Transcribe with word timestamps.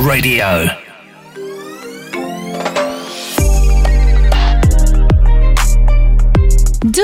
Radio. 0.00 0.89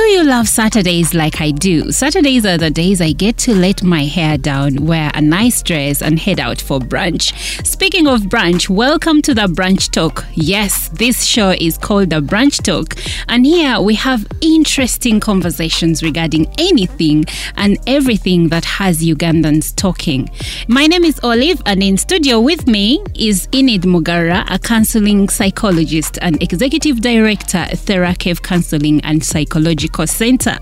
You 0.08 0.24
love 0.24 0.48
Saturdays 0.48 1.14
like 1.14 1.40
I 1.40 1.50
do? 1.50 1.90
Saturdays 1.90 2.46
are 2.46 2.56
the 2.56 2.70
days 2.70 3.00
I 3.02 3.12
get 3.12 3.36
to 3.38 3.54
let 3.54 3.82
my 3.82 4.04
hair 4.04 4.38
down, 4.38 4.86
wear 4.86 5.10
a 5.14 5.20
nice 5.20 5.62
dress, 5.62 6.00
and 6.00 6.18
head 6.18 6.40
out 6.40 6.58
for 6.58 6.78
brunch. 6.78 7.34
Speaking 7.66 8.06
of 8.06 8.22
brunch, 8.22 8.70
welcome 8.70 9.20
to 9.22 9.34
the 9.34 9.42
Brunch 9.42 9.90
Talk. 9.90 10.24
Yes, 10.32 10.88
this 10.90 11.24
show 11.24 11.50
is 11.50 11.76
called 11.76 12.10
the 12.10 12.20
Brunch 12.20 12.62
Talk, 12.62 12.94
and 13.28 13.44
here 13.44 13.80
we 13.80 13.94
have 13.96 14.26
interesting 14.40 15.20
conversations 15.20 16.02
regarding 16.02 16.46
anything 16.56 17.24
and 17.56 17.76
everything 17.86 18.48
that 18.48 18.64
has 18.64 19.02
Ugandans 19.02 19.74
talking. 19.74 20.30
My 20.68 20.86
name 20.86 21.04
is 21.04 21.20
Olive, 21.24 21.60
and 21.66 21.82
in 21.82 21.98
studio 21.98 22.40
with 22.40 22.66
me 22.66 23.04
is 23.14 23.48
Enid 23.52 23.82
Mugarura, 23.82 24.46
a 24.48 24.58
counseling 24.58 25.28
psychologist 25.28 26.16
and 26.22 26.42
executive 26.42 27.00
director 27.00 27.58
at 27.58 27.76
Theracave 27.76 28.40
Counseling 28.40 29.00
and 29.02 29.22
Psychological 29.22 29.95
Center. 30.04 30.58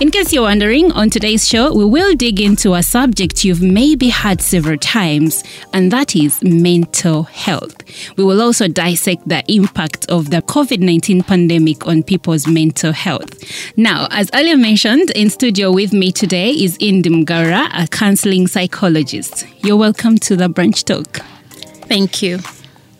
In 0.00 0.10
case 0.10 0.32
you're 0.32 0.44
wondering, 0.44 0.92
on 0.92 1.10
today's 1.10 1.46
show, 1.46 1.74
we 1.74 1.84
will 1.84 2.14
dig 2.14 2.40
into 2.40 2.74
a 2.74 2.82
subject 2.82 3.44
you've 3.44 3.60
maybe 3.60 4.08
heard 4.08 4.40
several 4.40 4.78
times, 4.78 5.44
and 5.74 5.90
that 5.92 6.16
is 6.16 6.42
mental 6.42 7.24
health. 7.24 7.76
We 8.16 8.24
will 8.24 8.40
also 8.40 8.68
dissect 8.68 9.28
the 9.28 9.42
impact 9.52 10.06
of 10.08 10.30
the 10.30 10.40
COVID 10.40 10.80
19 10.80 11.24
pandemic 11.24 11.86
on 11.86 12.02
people's 12.02 12.46
mental 12.46 12.92
health. 12.92 13.76
Now, 13.76 14.08
as 14.10 14.30
earlier 14.32 14.56
mentioned, 14.56 15.10
in 15.10 15.28
studio 15.28 15.72
with 15.72 15.92
me 15.92 16.12
today 16.12 16.50
is 16.52 16.80
Enid 16.80 17.06
Mugarura, 17.06 17.68
a 17.74 17.86
counseling 17.88 18.46
psychologist. 18.46 19.46
You're 19.64 19.76
welcome 19.76 20.16
to 20.18 20.36
the 20.36 20.48
Brunch 20.48 20.84
Talk. 20.84 21.18
Thank 21.88 22.22
you. 22.22 22.38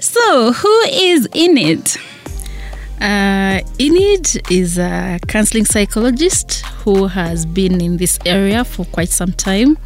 So, 0.00 0.52
who 0.52 0.80
is 0.90 1.28
Enid? 1.34 1.96
Uh, 3.00 3.60
Enid 3.80 4.50
is 4.50 4.78
a 4.78 5.18
counseling 5.28 5.64
psychologist 5.64 6.62
who 6.84 7.06
has 7.06 7.46
been 7.46 7.80
in 7.80 7.96
this 7.96 8.18
area 8.26 8.64
for 8.64 8.84
quite 8.86 9.08
some 9.08 9.32
time. 9.32 9.78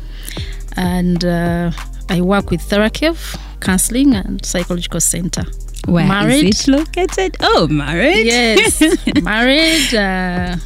And 0.77 1.25
uh, 1.25 1.71
I 2.09 2.21
work 2.21 2.51
with 2.51 2.61
Theracave 2.63 3.39
Counseling 3.61 4.15
and 4.15 4.45
Psychological 4.45 5.01
Center. 5.01 5.45
Where 5.87 6.05
is 6.05 6.09
married. 6.09 6.55
it 6.55 6.69
located? 6.69 7.37
Oh, 7.41 7.67
married. 7.69 8.27
Yes, 8.27 8.81
married. 9.23 9.95
Uh, 9.95 10.57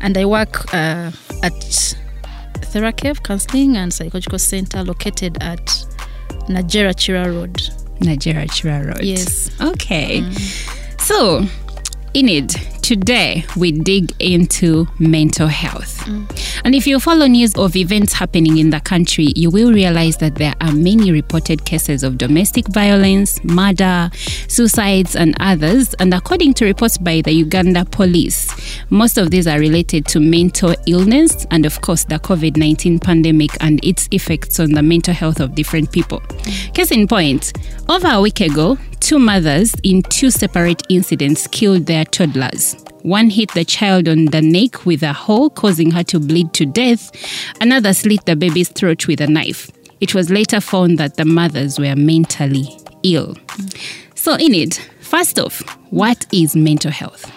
and 0.00 0.18
I 0.18 0.24
work 0.24 0.72
uh, 0.74 1.12
at 1.42 1.52
Theracave 2.72 3.22
Counseling 3.22 3.76
and 3.76 3.92
Psychological 3.92 4.38
Center 4.38 4.82
located 4.82 5.40
at 5.42 5.64
Najera 6.48 6.94
Chira 6.94 7.26
Road. 7.26 7.60
Nigeria 8.00 8.46
Chira 8.46 8.84
Road. 8.86 9.02
Yes. 9.04 9.50
Okay. 9.60 10.28
So, 10.98 11.44
Enid, 12.14 12.50
today 12.82 13.46
we 13.56 13.72
dig 13.72 14.12
into 14.18 14.86
mental 14.98 15.46
health. 15.46 15.98
Mm. 16.00 16.62
And 16.64 16.74
if 16.74 16.86
you 16.86 17.00
follow 17.00 17.26
news 17.26 17.54
of 17.54 17.76
events 17.76 18.12
happening 18.12 18.58
in 18.58 18.70
the 18.70 18.80
country, 18.80 19.32
you 19.36 19.50
will 19.50 19.72
realize 19.72 20.16
that 20.18 20.34
there 20.34 20.54
are 20.60 20.72
many 20.72 21.12
reported 21.12 21.64
cases 21.64 22.02
of 22.02 22.18
domestic 22.18 22.66
violence, 22.68 23.42
murder, 23.44 24.10
suicides, 24.48 25.16
and 25.16 25.34
others. 25.40 25.94
And 25.94 26.12
according 26.12 26.54
to 26.54 26.64
reports 26.64 26.98
by 26.98 27.20
the 27.20 27.32
Uganda 27.32 27.84
police, 27.84 28.50
most 28.90 29.16
of 29.16 29.30
these 29.30 29.46
are 29.46 29.58
related 29.58 30.06
to 30.06 30.20
mental 30.20 30.74
illness 30.86 31.46
and, 31.50 31.64
of 31.64 31.80
course, 31.80 32.04
the 32.04 32.16
COVID 32.16 32.56
19 32.56 32.98
pandemic 32.98 33.50
and 33.60 33.82
its 33.84 34.08
effects 34.10 34.58
on 34.60 34.72
the 34.72 34.82
mental 34.82 35.14
health 35.14 35.40
of 35.40 35.54
different 35.54 35.92
people. 35.92 36.20
Mm. 36.20 36.74
Case 36.74 36.90
in 36.90 37.06
point, 37.06 37.52
over 37.88 38.08
a 38.08 38.20
week 38.20 38.40
ago, 38.40 38.76
two 39.00 39.18
mothers 39.18 39.74
in 39.82 40.02
two 40.02 40.30
separate 40.30 40.82
incidents 40.88 41.46
killed 41.48 41.86
their 41.86 42.04
toddlers. 42.04 42.71
One 43.02 43.30
hit 43.30 43.52
the 43.52 43.64
child 43.64 44.08
on 44.08 44.26
the 44.26 44.40
neck 44.40 44.86
with 44.86 45.02
a 45.02 45.12
hole, 45.12 45.50
causing 45.50 45.90
her 45.90 46.04
to 46.04 46.20
bleed 46.20 46.52
to 46.54 46.66
death. 46.66 47.10
Another 47.60 47.92
slit 47.92 48.24
the 48.26 48.36
baby's 48.36 48.68
throat 48.68 49.06
with 49.08 49.20
a 49.20 49.26
knife. 49.26 49.70
It 50.00 50.14
was 50.14 50.30
later 50.30 50.60
found 50.60 50.98
that 50.98 51.16
the 51.16 51.24
mothers 51.24 51.78
were 51.78 51.96
mentally 51.96 52.68
ill. 53.02 53.36
So, 54.14 54.38
Enid, 54.38 54.74
first 55.00 55.38
off, 55.38 55.60
what 55.90 56.26
is 56.32 56.54
mental 56.54 56.90
health? 56.90 57.30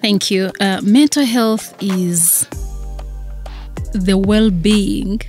Thank 0.00 0.30
you. 0.30 0.52
Uh, 0.60 0.80
mental 0.82 1.24
health 1.24 1.74
is 1.82 2.46
the 3.92 4.18
well 4.18 4.50
being 4.50 5.20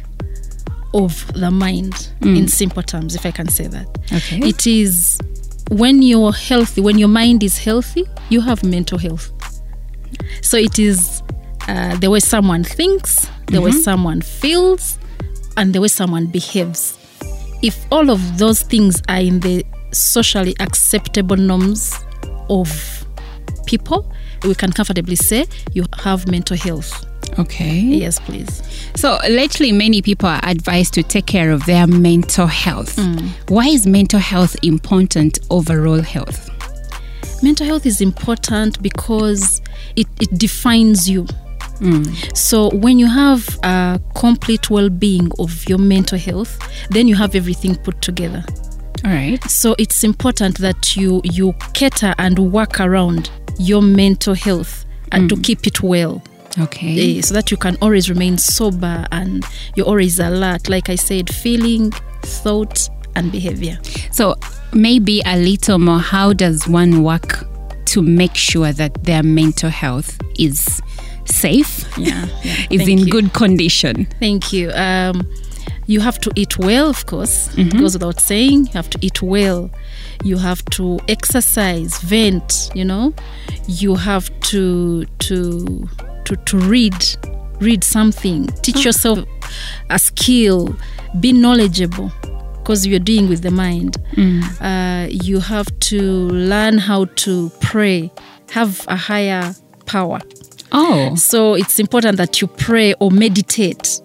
of 0.94 1.32
the 1.34 1.52
mind, 1.52 2.10
in 2.22 2.48
simple 2.48 2.82
terms, 2.82 3.16
if 3.16 3.26
I 3.26 3.32
can 3.32 3.50
say 3.50 3.68
that. 3.68 3.88
Okay. 4.14 4.40
It 4.40 4.66
is 4.66 5.20
when 5.70 6.02
you're 6.02 6.34
healthy, 6.34 6.82
when 6.82 6.98
your 6.98 7.08
mind 7.08 7.44
is 7.44 7.58
healthy, 7.58 8.06
you 8.30 8.42
have 8.42 8.64
mental 8.64 8.98
health. 8.98 9.32
So 10.42 10.58
it 10.58 10.80
is 10.80 11.24
uh, 11.68 11.96
the 11.98 12.10
way 12.10 12.20
someone 12.20 12.64
thinks, 12.64 13.30
the 13.48 13.62
way 13.62 13.72
someone 13.72 14.22
feels, 14.22 15.00
and 15.58 15.74
the 15.74 15.82
way 15.82 15.88
someone 15.88 16.28
behaves. 16.28 16.98
If 17.62 17.86
all 17.92 18.10
of 18.10 18.38
those 18.38 18.62
things 18.62 19.02
are 19.10 19.20
in 19.20 19.40
the 19.40 19.66
socially 19.92 20.56
acceptable 20.60 21.38
norms 21.38 21.94
of 22.50 23.06
people, 23.66 24.12
we 24.44 24.54
can 24.54 24.72
comfortably 24.72 25.16
say 25.16 25.46
you 25.74 25.86
have 26.04 26.30
mental 26.30 26.58
health. 26.58 27.06
Okay. 27.38 27.80
Yes, 27.80 28.20
please. 28.20 28.62
So, 28.96 29.20
lately, 29.30 29.72
many 29.72 30.02
people 30.02 30.30
are 30.30 30.40
advised 30.44 30.94
to 30.94 31.04
take 31.04 31.26
care 31.26 31.52
of 31.52 31.66
their 31.66 31.86
mental 31.86 32.48
health. 32.48 32.96
Mm. 32.96 33.30
Why 33.50 33.68
is 33.68 33.86
mental 33.86 34.20
health 34.20 34.56
important 34.64 35.40
overall 35.50 36.02
health? 36.02 36.50
mental 37.46 37.66
health 37.68 37.86
is 37.86 38.02
important 38.02 38.82
because 38.82 39.62
it, 39.96 40.08
it 40.20 40.38
defines 40.38 41.10
you. 41.10 41.24
Mm. 41.80 42.36
So 42.36 42.70
when 42.76 42.98
you 43.00 43.08
have 43.08 43.60
a 43.64 44.00
complete 44.16 44.70
well-being 44.70 45.32
of 45.40 45.68
your 45.70 45.78
mental 45.78 46.18
health, 46.18 46.58
then 46.90 47.08
you 47.08 47.16
have 47.16 47.36
everything 47.36 47.76
put 47.76 48.02
together. 48.02 48.44
All 49.04 49.12
right. 49.12 49.44
So 49.50 49.76
it's 49.78 50.04
important 50.04 50.58
that 50.60 50.96
you 50.96 51.22
you 51.24 51.54
cater 51.74 52.16
and 52.18 52.40
work 52.52 52.80
around 52.80 53.30
your 53.60 53.82
mental 53.82 54.34
health 54.34 54.86
and 55.12 55.30
to 55.30 55.36
mm. 55.36 55.44
keep 55.44 55.68
it 55.68 55.84
well. 55.84 56.24
Okay. 56.60 57.18
eh, 57.18 57.22
so 57.22 57.34
that 57.34 57.52
you 57.52 57.58
can 57.58 57.78
always 57.82 58.10
remain 58.10 58.38
sober 58.38 59.06
and 59.12 59.44
you're 59.76 59.86
always 59.86 60.20
alert. 60.20 60.70
Like 60.70 60.90
I 60.90 60.96
said, 60.96 61.34
feeling, 61.34 61.92
thought, 62.22 62.90
and 63.16 63.32
behavior. 63.32 63.78
So, 64.12 64.36
maybe 64.74 65.22
a 65.26 65.38
little 65.38 65.80
more 65.80 66.00
how 66.00 66.34
does 66.34 66.68
one 66.68 67.04
work 67.04 67.46
to 67.86 68.02
make 68.02 68.36
sure 68.36 68.72
that 68.74 69.04
their 69.04 69.24
mental 69.24 69.70
health 69.70 70.18
is 70.38 70.82
safe, 71.26 71.86
Yeah, 71.98 72.26
yeah. 72.44 72.54
is 72.70 72.82
Thank 72.82 72.90
in 72.90 72.98
you. 73.00 73.12
good 73.12 73.34
condition? 73.34 74.06
Thank 74.20 74.52
you. 74.54 74.72
Um, 74.72 75.28
you 75.88 76.00
have 76.00 76.20
to 76.22 76.32
eat 76.36 76.58
well, 76.58 76.90
of 76.90 77.06
course. 77.06 77.48
Mm-hmm. 77.50 77.62
It 77.62 77.78
goes 77.80 77.94
without 77.94 78.20
saying. 78.20 78.66
You 78.66 78.72
have 78.74 78.90
to 78.92 78.98
eat 79.02 79.22
well. 79.22 79.70
You 80.24 80.38
have 80.38 80.66
to 80.72 81.00
exercise, 81.08 82.00
vent. 82.00 82.70
You 82.74 82.86
know, 82.86 83.14
you 83.68 83.96
have 83.96 84.30
to 84.52 85.06
to 85.06 85.88
to 86.26 86.36
to 86.36 86.58
read, 86.58 86.96
read 87.60 87.84
something. 87.84 88.48
Teach 88.62 88.84
yourself 88.86 89.20
a 89.90 89.98
skill. 90.00 90.76
Be 91.20 91.32
knowledgeable, 91.32 92.12
because 92.58 92.86
you're 92.86 93.00
dealing 93.00 93.30
with 93.30 93.42
the 93.42 93.52
mind. 93.52 93.96
Uh, 94.62 95.08
you 95.10 95.40
have 95.40 95.68
to 95.92 96.02
learn 96.30 96.78
how 96.78 97.06
to 97.06 97.50
pray. 97.62 98.12
Have 98.52 98.84
a 98.88 98.96
higher 98.96 99.54
power. 99.86 100.20
Oh, 100.72 101.16
So 101.16 101.54
it's 101.54 101.80
important 101.80 102.18
that 102.18 102.42
you 102.42 102.48
pray 102.48 102.94
or 103.00 103.12
meditate 103.12 104.02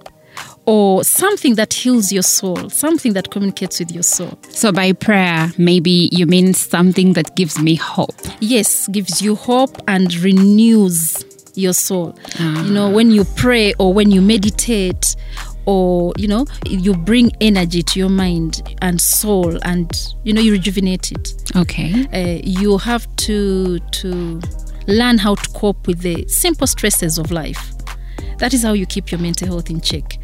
or 0.67 1.02
something 1.02 1.55
that 1.56 1.72
heals 1.72 2.12
your 2.12 2.22
soul, 2.22 2.69
something 2.70 3.12
that 3.14 3.31
communicates 3.31 3.81
with 3.81 3.90
your 3.90 4.02
soul. 4.05 4.38
so 4.50 4.70
by 4.70 4.93
prayer, 4.93 5.50
maybe 5.58 6.08
you 6.12 6.26
mean 6.26 6.55
something 6.55 7.14
that 7.14 7.34
gives 7.34 7.58
me 7.58 7.75
hope. 7.75 8.14
Yes, 8.40 8.87
gives 8.88 9.20
you 9.20 9.34
hope 9.34 9.76
and 9.88 10.14
renews 10.17 11.25
your 11.55 11.73
soul. 11.73 12.19
You 12.38 12.70
know, 12.73 12.91
when 12.91 13.11
you 13.11 13.25
pray 13.37 13.75
or 13.79 13.93
when 13.93 14.11
you 14.11 14.20
meditate 14.23 15.17
or 15.67 16.12
you 16.17 16.26
know, 16.26 16.47
you 16.67 16.94
bring 16.94 17.31
energy 17.41 17.82
to 17.82 17.99
your 17.99 18.08
mind 18.08 18.76
and 18.82 19.00
soul 19.00 19.58
and 19.62 19.91
you 20.25 20.32
know 20.32 20.41
you 20.41 20.52
rejuvenate 20.52 21.12
it. 21.12 21.35
Okay. 21.56 22.06
uh, 22.12 22.41
you 22.44 22.79
have 22.79 23.06
to 23.17 23.79
to 23.79 24.41
learn 24.87 25.19
how 25.19 25.35
to 25.35 25.50
cope 25.50 25.87
with 25.87 26.00
the 26.00 26.26
simple 26.29 26.67
stresses 26.67 27.19
of 27.19 27.31
life. 27.31 27.73
That 28.38 28.55
is 28.55 28.62
how 28.62 28.73
you 28.73 28.87
keep 28.87 29.11
your 29.12 29.20
mental 29.20 29.46
health 29.49 29.69
in 29.69 29.81
check. 29.82 30.17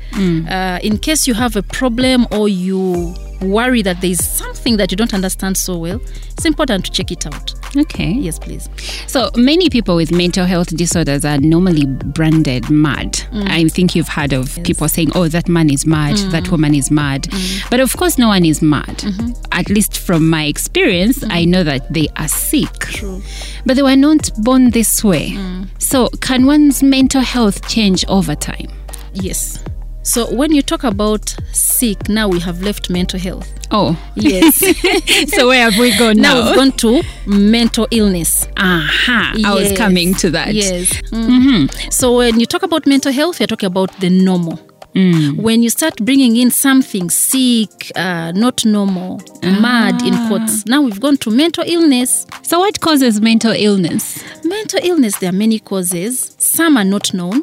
Uh, 0.49 0.79
in 0.83 0.97
case 0.99 1.27
you 1.29 1.35
have 1.35 1.55
a 1.57 1.63
problem 1.63 2.27
or 2.33 2.49
you 2.49 3.15
worry 3.43 3.83
that 3.83 4.01
there 4.01 4.11
is 4.11 4.25
something 4.67 4.79
that 4.79 4.91
you 4.91 4.97
don't 4.97 5.15
understand 5.15 5.57
so 5.57 5.79
well, 5.79 6.01
it's 6.33 6.45
important 6.45 6.85
to 6.85 6.91
check 6.91 7.13
it 7.13 7.25
out. 7.25 7.55
Okay. 7.77 8.11
Yes, 8.13 8.39
please. 8.39 8.69
So 9.07 9.31
many 9.37 9.71
people 9.71 9.95
with 9.95 10.11
mental 10.11 10.45
health 10.45 10.77
disorders 10.77 11.25
are 11.25 11.39
normally 11.39 11.87
branded 11.87 12.69
mad. 12.69 13.13
Mm. 13.31 13.49
I 13.49 13.69
think 13.69 13.95
you've 13.95 14.09
heard 14.09 14.33
of 14.33 14.59
people 14.65 14.89
saying, 14.89 15.13
"Oh, 15.15 15.29
that 15.29 15.49
man 15.49 15.71
is 15.71 15.87
mad. 15.87 16.17
That 16.33 16.45
mm. 16.45 16.51
woman 16.51 16.75
is 16.75 16.91
mad." 16.91 17.23
Mm. 17.25 17.71
But 17.71 17.81
of 17.81 17.97
course, 17.97 18.19
no 18.19 18.29
one 18.29 18.45
is 18.45 18.61
mad. 18.61 18.99
Mm-hmm. 18.99 19.33
At 19.53 19.69
least 19.69 19.99
from 19.99 20.29
my 20.29 20.45
experience, 20.47 21.23
I 21.31 21.45
know 21.45 21.63
that 21.63 21.93
they 21.93 22.09
are 22.17 22.29
sick. 22.29 22.79
True. 22.81 23.23
But 23.65 23.77
they 23.77 23.83
were 23.83 23.97
not 23.97 24.31
born 24.43 24.71
this 24.71 25.05
way. 25.05 25.37
So, 25.79 26.09
can 26.21 26.47
one's 26.47 26.83
mental 26.83 27.21
health 27.21 27.69
change 27.69 28.05
over 28.09 28.35
time? 28.35 28.71
Yes. 29.13 29.63
So 30.07 30.33
when 30.33 30.53
you 30.53 30.63
talk 30.63 30.85
about 30.85 31.35
sick, 31.53 32.09
now 32.09 32.29
we 32.29 32.39
have 32.41 32.63
left 32.63 32.89
mental 32.91 33.19
health. 33.19 33.53
Oh, 33.73 33.99
Yes. 34.15 34.57
so 35.35 35.49
where 35.49 35.69
have 35.69 35.79
we 35.81 35.97
gone 35.99 36.17
now 36.17 36.35
now? 36.35 36.47
we've 36.47 36.57
gone 36.57 36.73
to 36.79 37.03
mental 37.27 37.89
illness. 37.91 38.47
Aha, 38.57 39.35
I 39.45 39.55
was 39.55 39.77
coming 39.77 40.15
to 40.15 40.31
that. 40.31 40.55
Yes. 40.55 40.93
Mm. 41.11 41.93
So 41.93 42.17
when 42.17 42.39
you 42.39 42.47
talk 42.47 42.63
about 42.63 42.87
mental 42.87 43.13
health, 43.13 43.41
you're 43.41 43.49
talking 43.49 43.67
about 43.67 43.99
the 44.01 44.09
normal. 44.09 44.61
When 44.97 45.63
you 45.63 45.69
start 45.69 45.97
bringing 45.97 46.37
in 46.37 46.51
something 46.51 47.11
sick, 47.11 47.93
uh, 47.97 48.33
not 48.35 48.65
normal, 48.65 49.21
mad 49.43 50.01
in 50.01 50.15
quotes, 50.27 50.65
now 50.65 50.81
we've 50.81 50.99
gone 51.01 51.19
to 51.19 51.31
mental 51.31 51.65
illness. 51.67 52.27
So, 52.41 52.61
what 52.61 52.81
causes 52.81 53.21
mental 53.21 53.53
illness? 53.53 54.25
Mental 54.43 54.81
illness, 54.83 55.19
there 55.19 55.29
are 55.29 55.37
many 55.37 55.59
causes. 55.59 56.35
Some 56.39 56.79
are 56.79 56.85
not 56.85 57.13
known, 57.13 57.43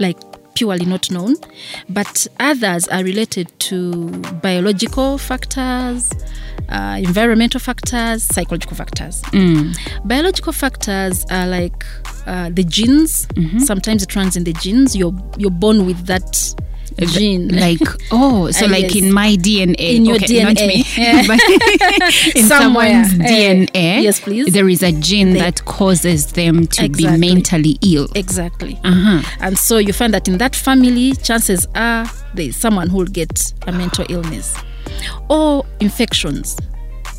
like 0.00 0.16
purely 0.58 0.84
not 0.84 1.08
known, 1.10 1.36
but 1.88 2.26
others 2.40 2.88
are 2.88 3.04
related 3.04 3.46
to 3.60 4.08
biological 4.42 5.16
factors, 5.16 6.10
uh, 6.68 6.98
environmental 6.98 7.60
factors, 7.60 8.24
psychological 8.24 8.76
factors. 8.76 9.22
Biological 10.04 10.52
factors 10.52 11.24
are 11.30 11.46
like 11.46 11.84
uh, 12.26 12.50
the 12.52 12.64
genes. 12.64 13.28
Sometimes 13.64 14.02
it 14.02 14.16
runs 14.16 14.36
in 14.36 14.42
the 14.44 14.52
genes. 14.54 14.96
You're 14.96 15.14
you're 15.36 15.50
born 15.64 15.86
with 15.86 16.06
that 16.06 16.54
gene. 17.06 17.48
Like, 17.48 17.80
oh, 18.12 18.50
so 18.50 18.66
Uh, 18.66 18.70
like 18.70 18.94
yes. 18.94 19.04
in 19.04 19.12
my 19.12 19.36
DNA. 19.36 19.96
In 19.96 20.04
your 20.04 20.16
okay, 20.16 20.42
Not 20.42 20.56
DNA. 20.56 20.66
me, 20.68 20.84
Yeah. 20.96 21.26
but 21.26 22.36
in 22.36 22.44
Somewhere. 22.44 23.04
someone's 23.04 23.12
DNA, 23.30 24.02
yes, 24.02 24.20
please. 24.20 24.52
there 24.52 24.68
is 24.68 24.82
a 24.82 24.92
gene 24.92 25.32
The- 25.32 25.40
that 25.40 25.64
causes 25.64 26.26
them 26.32 26.66
to 26.68 26.88
be 26.88 27.06
mentally 27.16 27.78
ill. 27.82 28.08
Exactly. 28.14 28.78
Uh-huh. 28.84 29.22
And 29.40 29.58
so 29.58 29.78
you 29.78 29.92
find 29.92 30.12
that 30.14 30.28
in 30.28 30.38
that 30.38 30.54
family, 30.56 31.12
chances 31.14 31.66
are 31.74 32.06
there's 32.34 32.56
someone 32.56 32.88
who 32.90 32.98
will 32.98 33.06
get 33.06 33.52
a 33.66 33.72
mental 33.72 34.04
illness 34.08 34.54
or 35.28 35.64
infections. 35.80 36.56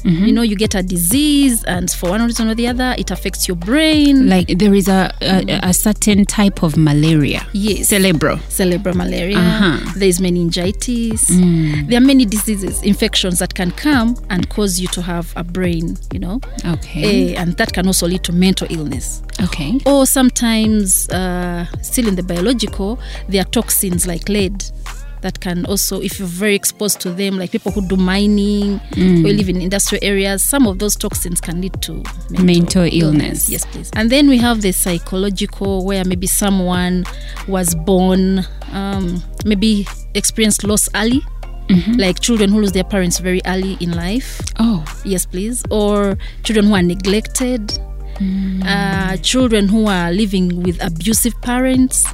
Mm-hmm. 0.04 0.26
You 0.26 0.32
know, 0.32 0.42
you 0.42 0.56
get 0.56 0.76
a 0.76 0.84
disease, 0.84 1.64
and 1.66 1.90
for 1.92 2.10
one 2.12 2.24
reason 2.26 2.48
or 2.50 2.56
the 2.56 2.68
other, 2.68 2.96
it 2.98 3.12
affects 3.12 3.48
your 3.48 3.56
brain. 3.58 4.28
Like 4.30 4.48
there 4.58 4.74
is 4.74 4.88
a, 4.88 5.14
a, 5.22 5.60
a 5.70 5.74
certain 5.74 6.26
type 6.26 6.64
of 6.64 6.78
malaria. 6.78 7.46
Yes. 7.54 7.90
Cerebral. 7.90 8.40
cerebral 8.50 8.96
malaria, 8.96 9.38
Uh-huh. 9.38 9.94
there's 9.98 10.20
meningitis. 10.22 11.30
Mm. 11.30 11.90
There 11.90 11.98
are 11.98 12.06
many 12.06 12.26
diseases, 12.26 12.82
infections 12.84 13.40
that 13.40 13.54
can 13.56 13.72
come 13.72 14.16
and 14.30 14.50
cause 14.50 14.80
you 14.80 14.88
to 14.90 15.02
have 15.02 15.34
a 15.36 15.44
brain, 15.44 15.98
you 16.14 16.20
know, 16.20 16.40
Okay. 16.66 17.34
Eh, 17.34 17.42
and 17.42 17.56
that 17.58 17.74
can 17.74 17.88
also 17.88 18.08
lead 18.08 18.24
to 18.24 18.32
mental 18.32 18.68
illness. 18.70 19.22
okay. 19.42 19.80
Or 19.86 20.06
sometimes, 20.06 21.10
uh, 21.10 21.66
still 21.82 22.08
in 22.08 22.16
the 22.16 22.24
biological, 22.24 23.00
there 23.28 23.42
are 23.42 23.50
toxins 23.50 24.06
like 24.08 24.30
lead 24.30 24.64
that 25.22 25.40
can 25.40 25.66
also, 25.66 26.02
if 26.02 26.20
you're 26.20 26.28
very 26.28 26.56
exposed 26.56 27.00
to 27.02 27.12
them, 27.12 27.38
like 27.38 27.52
people 27.52 27.72
who 27.72 27.86
do 27.88 27.96
mining 27.96 28.80
Mm. 28.92 29.26
or 29.26 29.34
live 29.34 29.50
in 29.50 29.62
industrial 29.62 30.04
areas, 30.04 30.44
some 30.44 30.68
of 30.68 30.80
those 30.80 30.96
toxins 30.96 31.42
can 31.42 31.62
lead 31.62 31.82
to 31.82 32.04
mental, 32.30 32.46
Mental 32.46 32.90
illness. 32.92 33.50
Yes, 33.50 33.66
please. 33.66 33.90
And 33.94 34.10
then 34.10 34.30
we 34.30 34.38
have 34.38 34.62
the 34.62 34.72
psychological, 34.72 35.86
where 35.86 36.04
maybe 36.06 36.28
someone 36.28 37.06
was 37.48 37.76
born, 37.76 38.46
um, 38.72 39.22
maybe 39.46 39.88
experienced 40.14 40.64
loss 40.64 40.88
early. 40.96 41.22
Mm-hmm. 41.70 41.94
Like 42.00 42.20
children 42.20 42.50
who 42.50 42.60
lose 42.62 42.72
their 42.72 42.84
parents 42.84 43.20
very 43.20 43.42
early 43.46 43.78
in 43.80 43.92
life. 43.92 44.42
Oh. 44.58 44.84
Yes, 45.06 45.28
please. 45.28 45.64
Or 45.70 46.18
children 46.44 46.66
who 46.66 46.74
are 46.74 46.82
neglected. 46.82 47.78
Uh, 48.66 49.18
children 49.18 49.68
who 49.68 49.88
are 49.88 50.12
living 50.12 50.62
with 50.64 50.82
abusive 50.84 51.34
parents. 51.42 52.06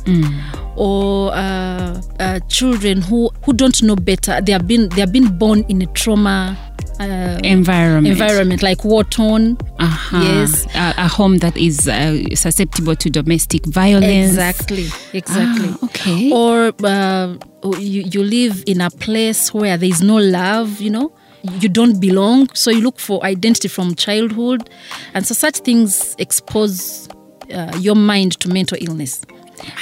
Or 0.77 1.31
uh, 1.33 2.01
uh, 2.19 2.39
children 2.49 3.01
who, 3.01 3.29
who 3.45 3.53
don't 3.53 3.81
know 3.81 3.95
better. 3.95 4.41
They 4.41 4.51
have 4.51 4.67
been 4.67 4.89
they 4.89 4.99
have 5.01 5.13
been 5.13 5.37
born 5.37 5.63
in 5.69 5.81
a 5.81 5.85
trauma 5.87 6.57
uh, 6.99 7.39
Environment. 7.43 8.07
environment, 8.07 8.61
like 8.63 8.83
war 8.83 9.03
torn. 9.03 9.57
Uh-huh. 9.79 10.21
Yes. 10.21 10.65
A, 10.75 10.93
a 10.97 11.07
home 11.07 11.37
that 11.39 11.55
is 11.57 11.87
uh, 11.87 12.21
susceptible 12.35 12.95
to 12.95 13.09
domestic 13.09 13.65
violence. 13.65 14.31
Exactly, 14.31 14.87
exactly. 15.13 15.69
Ah, 15.71 15.85
okay. 15.85 16.31
Or 16.31 16.73
uh, 16.83 17.35
you, 17.79 18.03
you 18.11 18.23
live 18.23 18.63
in 18.67 18.81
a 18.81 18.89
place 18.89 19.53
where 19.53 19.77
there 19.77 19.89
is 19.89 20.01
no 20.01 20.15
love, 20.17 20.81
you 20.81 20.89
know, 20.89 21.13
you 21.59 21.69
don't 21.69 21.99
belong. 21.99 22.49
So 22.53 22.71
you 22.71 22.81
look 22.81 22.99
for 22.99 23.23
identity 23.23 23.67
from 23.67 23.95
childhood. 23.95 24.69
And 25.13 25.25
so 25.25 25.33
such 25.33 25.57
things 25.59 26.15
expose 26.19 27.07
uh, 27.53 27.77
your 27.79 27.95
mind 27.95 28.39
to 28.41 28.49
mental 28.49 28.77
illness, 28.81 29.21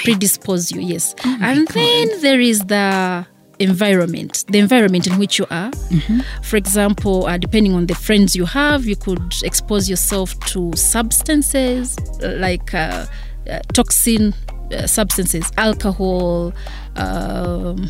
predispose 0.04 0.70
you, 0.70 0.80
yes. 0.80 1.14
and 1.24 1.66
then 1.68 2.08
there 2.20 2.40
is 2.40 2.60
the 2.60 3.26
environment 3.60 4.44
the 4.48 4.58
environment 4.58 5.06
in 5.06 5.16
which 5.16 5.38
you 5.38 5.46
are 5.48 5.70
for 6.42 6.56
example 6.56 7.26
uh, 7.26 7.38
depending 7.38 7.72
on 7.74 7.86
the 7.86 7.94
friends 7.94 8.34
you 8.34 8.44
have 8.44 8.84
you 8.84 8.96
could 8.96 9.32
expose 9.44 9.88
yourself 9.88 10.38
to 10.40 10.72
substances 10.74 11.96
like 12.20 12.74
uh, 12.74 13.06
uh, 13.48 13.60
toxin 13.72 14.34
uh, 14.72 14.86
substances 14.86 15.52
alcohol 15.56 16.52
um, 16.96 17.88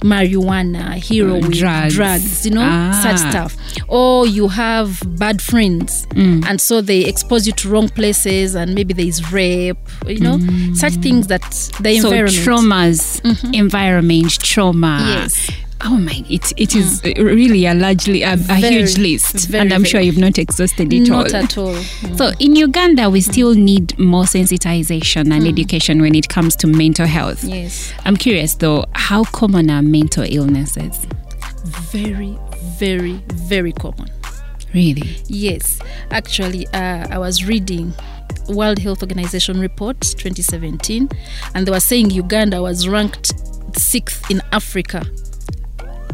marijuana 0.00 1.02
heroin 1.02 1.44
uh, 1.44 1.48
Drugs. 1.50 1.94
drugs 1.94 2.46
you 2.46 2.52
know 2.52 2.62
Ah. 2.62 3.00
such 3.02 3.18
stuff 3.30 3.56
or 3.88 4.26
you 4.26 4.48
have 4.48 5.00
bad 5.18 5.40
friends 5.40 6.06
mm. 6.10 6.44
and 6.46 6.60
so 6.60 6.80
they 6.80 7.04
expose 7.04 7.46
you 7.46 7.52
to 7.54 7.68
wrong 7.68 7.88
places 7.88 8.54
and 8.54 8.74
maybe 8.74 8.92
there 8.92 9.06
is 9.06 9.32
rape 9.32 9.78
you 10.06 10.20
know 10.20 10.38
such 10.74 10.94
mm. 10.94 11.02
things 11.02 11.26
that 11.28 11.42
the 11.80 11.98
so 12.00 12.08
environment 12.10 12.46
traumas, 12.46 13.20
mm-hmm. 13.22 13.54
environment, 13.54 14.30
trauma. 14.42 14.98
Yes. 15.06 15.50
Oh 15.82 15.98
my! 15.98 16.24
It 16.28 16.52
it 16.56 16.74
is 16.74 17.02
really 17.04 17.66
a 17.66 17.74
largely 17.74 18.22
a, 18.22 18.32
a 18.32 18.36
Very, 18.36 18.76
huge 18.76 18.98
list, 18.98 19.48
very, 19.48 19.62
and 19.62 19.72
I'm 19.72 19.84
sure 19.84 20.00
you've 20.00 20.18
not 20.18 20.38
exhausted 20.38 20.92
it 20.92 21.08
not 21.08 21.10
all. 21.10 21.22
Not 21.22 21.34
at 21.34 21.58
all 21.58 21.74
So 22.16 22.32
in 22.40 22.56
Uganda, 22.56 23.10
we 23.10 23.20
still 23.20 23.54
need 23.54 23.98
more 23.98 24.24
sensitization 24.24 25.32
and 25.32 25.46
education 25.46 26.00
when 26.00 26.14
it 26.14 26.28
comes 26.28 26.56
to 26.56 26.66
mental 26.66 27.06
health. 27.06 27.44
yes 27.44 27.92
I'm 28.04 28.16
curious 28.16 28.54
though, 28.54 28.86
how 28.94 29.24
common 29.24 29.70
are 29.70 29.82
mental 29.82 30.24
illnesses? 30.26 31.06
very 31.92 32.38
very 32.78 33.14
very 33.34 33.72
common 33.72 34.08
Really? 34.74 35.22
Yes, 35.26 35.78
actually, 36.10 36.66
uh, 36.68 37.06
I 37.10 37.18
was 37.18 37.46
reading 37.46 37.94
World 38.50 38.78
Health 38.78 39.00
Organization 39.02 39.58
report 39.58 40.00
2017, 40.02 41.08
and 41.54 41.66
they 41.66 41.70
were 41.70 41.80
saying 41.80 42.10
Uganda 42.10 42.60
was 42.60 42.86
ranked 42.86 43.32
sixth 43.78 44.30
in 44.30 44.42
Africa. 44.52 45.02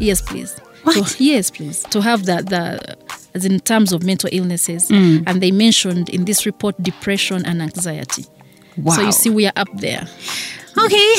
Yes, 0.01 0.21
please. 0.21 0.59
What? 0.85 1.21
Yes, 1.21 1.51
please. 1.51 1.83
To 1.91 2.01
have 2.01 2.25
that, 2.27 2.49
the 2.49 2.97
as 3.35 3.45
in 3.45 3.61
terms 3.61 3.93
of 3.93 4.03
mental 4.03 4.29
illnesses, 4.33 4.89
Mm. 4.91 5.23
and 5.27 5.41
they 5.43 5.51
mentioned 5.53 6.09
in 6.11 6.25
this 6.25 6.45
report 6.45 6.75
depression 6.83 7.47
and 7.47 7.63
anxiety. 7.63 8.27
Wow. 8.77 8.95
So 8.95 9.03
you 9.03 9.13
see, 9.13 9.31
we 9.31 9.47
are 9.47 9.53
up 9.57 9.69
there. 9.75 10.07
Okay. 10.77 11.15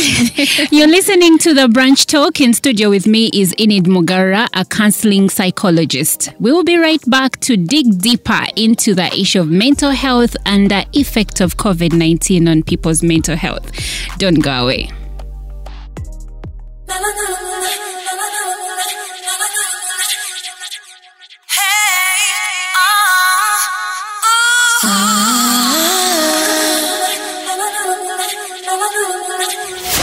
You're 0.71 0.87
listening 0.87 1.37
to 1.39 1.53
the 1.53 1.67
Brunch 1.67 2.07
Talk. 2.07 2.41
In 2.41 2.53
studio 2.53 2.89
with 2.89 3.05
me 3.07 3.29
is 3.33 3.53
Enid 3.59 3.85
Mugarura, 3.85 4.47
a 4.53 4.65
counseling 4.65 5.29
psychologist. 5.29 6.29
We 6.39 6.51
will 6.51 6.63
be 6.63 6.77
right 6.77 7.01
back 7.07 7.39
to 7.41 7.55
dig 7.55 7.99
deeper 7.99 8.45
into 8.55 8.95
the 8.95 9.13
issue 9.15 9.39
of 9.41 9.49
mental 9.49 9.91
health 9.91 10.35
and 10.47 10.69
the 10.71 10.85
effect 10.93 11.39
of 11.39 11.57
COVID 11.57 11.93
19 11.93 12.47
on 12.47 12.63
people's 12.63 13.03
mental 13.03 13.35
health. 13.35 13.71
Don't 14.17 14.41
go 14.43 14.51
away. 14.65 14.89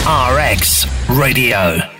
RX 0.06 0.86
Radio. 1.08 1.99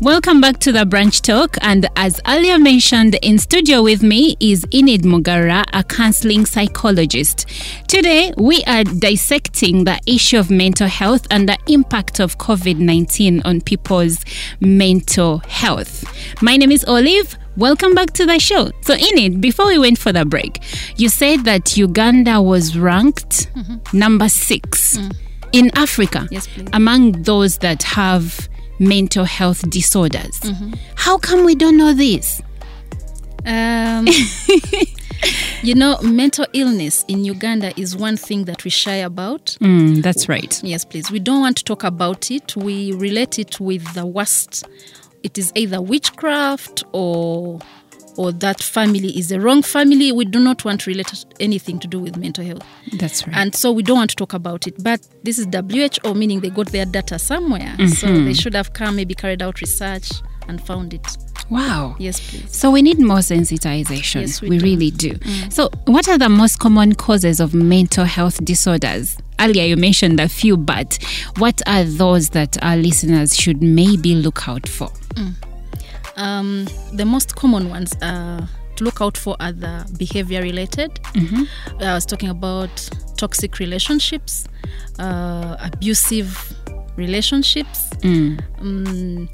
Welcome 0.00 0.40
back 0.40 0.58
to 0.60 0.72
the 0.72 0.86
Brunch 0.86 1.20
Talk. 1.20 1.58
And 1.60 1.86
as 1.94 2.22
earlier 2.26 2.58
mentioned, 2.58 3.18
in 3.20 3.36
studio 3.36 3.82
with 3.82 4.02
me 4.02 4.34
is 4.40 4.66
Enid 4.72 5.02
Mugarura, 5.02 5.62
a 5.74 5.84
counseling 5.84 6.46
psychologist. 6.46 7.46
Today, 7.86 8.32
we 8.38 8.64
are 8.64 8.82
dissecting 8.82 9.84
the 9.84 10.00
issue 10.06 10.38
of 10.38 10.50
mental 10.50 10.88
health 10.88 11.26
and 11.30 11.46
the 11.46 11.58
impact 11.66 12.18
of 12.18 12.38
COVID 12.38 12.78
19 12.78 13.42
on 13.44 13.60
people's 13.60 14.24
mental 14.60 15.42
health. 15.46 16.02
My 16.40 16.56
name 16.56 16.72
is 16.72 16.82
Olive. 16.86 17.36
Welcome 17.58 17.94
back 17.94 18.14
to 18.14 18.24
the 18.24 18.38
show. 18.38 18.70
So, 18.80 18.94
Enid, 18.94 19.42
before 19.42 19.66
we 19.66 19.78
went 19.78 19.98
for 19.98 20.14
the 20.14 20.24
break, 20.24 20.62
you 20.96 21.10
said 21.10 21.44
that 21.44 21.76
Uganda 21.76 22.40
was 22.40 22.78
ranked 22.78 23.52
mm-hmm. 23.54 23.98
number 23.98 24.30
6 24.30 24.96
mm. 24.96 25.16
in 25.52 25.70
Africa 25.76 26.26
Yes, 26.30 26.48
among 26.72 27.20
those 27.24 27.58
that 27.58 27.82
have 27.82 28.48
mental 28.80 29.24
health 29.24 29.68
disorders. 29.70 30.40
Mm-hmm. 30.40 30.72
How 30.96 31.18
come 31.18 31.44
we 31.44 31.54
don't 31.54 31.76
know 31.76 31.92
this? 31.92 32.42
Um, 33.46 34.06
you 35.62 35.74
know, 35.74 35.98
mental 36.02 36.46
illness 36.52 37.04
in 37.06 37.24
Uganda 37.24 37.78
is 37.78 37.96
one 37.96 38.16
thing 38.16 38.46
that 38.46 38.64
we 38.64 38.70
shy 38.70 38.96
about. 38.96 39.56
Mm, 39.60 40.02
that's 40.02 40.28
right. 40.28 40.60
Yes, 40.64 40.84
please. 40.84 41.10
We 41.10 41.20
don't 41.20 41.40
want 41.40 41.58
to 41.58 41.64
talk 41.64 41.84
about 41.84 42.30
it. 42.30 42.56
We 42.56 42.92
relate 42.92 43.38
it 43.38 43.60
with 43.60 43.94
the 43.94 44.06
worst. 44.06 44.64
It 45.22 45.36
is 45.36 45.52
either 45.54 45.80
witchcraft 45.82 46.82
or 46.92 47.60
or 48.20 48.32
that 48.32 48.62
family 48.62 49.16
is 49.18 49.28
the 49.30 49.40
wrong 49.40 49.62
family. 49.62 50.12
We 50.12 50.24
do 50.26 50.38
not 50.40 50.64
want 50.64 50.82
to 50.82 50.90
relate 50.90 51.24
anything 51.40 51.78
to 51.80 51.88
do 51.88 51.98
with 51.98 52.16
mental 52.16 52.44
health. 52.44 52.62
That's 52.98 53.26
right. 53.26 53.36
And 53.36 53.54
so 53.54 53.72
we 53.72 53.82
don't 53.82 53.96
want 53.96 54.10
to 54.10 54.16
talk 54.16 54.34
about 54.34 54.66
it. 54.66 54.74
But 54.82 55.00
this 55.22 55.38
is 55.38 55.46
WHO, 55.50 56.14
meaning 56.14 56.40
they 56.40 56.50
got 56.50 56.66
their 56.70 56.84
data 56.84 57.18
somewhere. 57.18 57.74
So 57.88 58.06
Mm-hmm. 58.08 58.24
they 58.26 58.34
should 58.34 58.54
have 58.54 58.72
come, 58.74 58.96
maybe 58.96 59.14
carried 59.14 59.42
out 59.42 59.60
research 59.60 60.10
and 60.48 60.60
found 60.60 60.92
it. 60.94 61.06
wow. 61.48 61.96
Yes, 61.98 62.20
please. 62.30 62.54
So 62.56 62.70
we 62.70 62.82
need 62.82 62.98
more 62.98 63.18
sensitization. 63.18 64.20
Yes, 64.22 64.40
we 64.42 64.50
we 64.50 64.58
do. 64.58 64.60
Mm. 64.60 64.62
really 64.70 64.90
do. 64.90 65.50
So, 65.50 65.70
what 65.86 66.08
are 66.08 66.18
the 66.18 66.28
most 66.28 66.58
common 66.58 66.94
causes 66.94 67.40
of 67.40 67.54
mental 67.54 68.04
health 68.04 68.44
disorders? 68.44 69.16
Earlier, 69.38 69.64
you 69.64 69.76
mentioned 69.76 70.20
a 70.20 70.28
few, 70.28 70.56
but 70.56 70.98
what 71.38 71.60
are 71.66 71.84
those 71.84 72.30
that 72.30 72.62
our 72.62 72.76
listeners 72.76 73.34
should 73.36 73.62
maybe 73.62 74.14
look 74.14 74.46
out 74.48 74.68
for? 74.68 74.90
Um, 76.20 76.66
the 76.92 77.04
most 77.04 77.34
common 77.34 77.70
ones 77.70 77.94
uh, 78.02 78.46
to 78.76 78.84
look 78.84 79.00
out 79.00 79.16
for 79.16 79.36
are 79.40 79.52
the 79.52 79.90
behavior 79.98 80.42
related. 80.42 81.00
I 81.80 81.94
was 81.94 82.04
talking 82.04 82.28
about 82.28 82.70
toxic 83.16 83.58
relationships, 83.58 84.46
uh, 84.98 85.56
abusive 85.60 86.54
relationships, 86.96 87.90
um, 88.60 89.28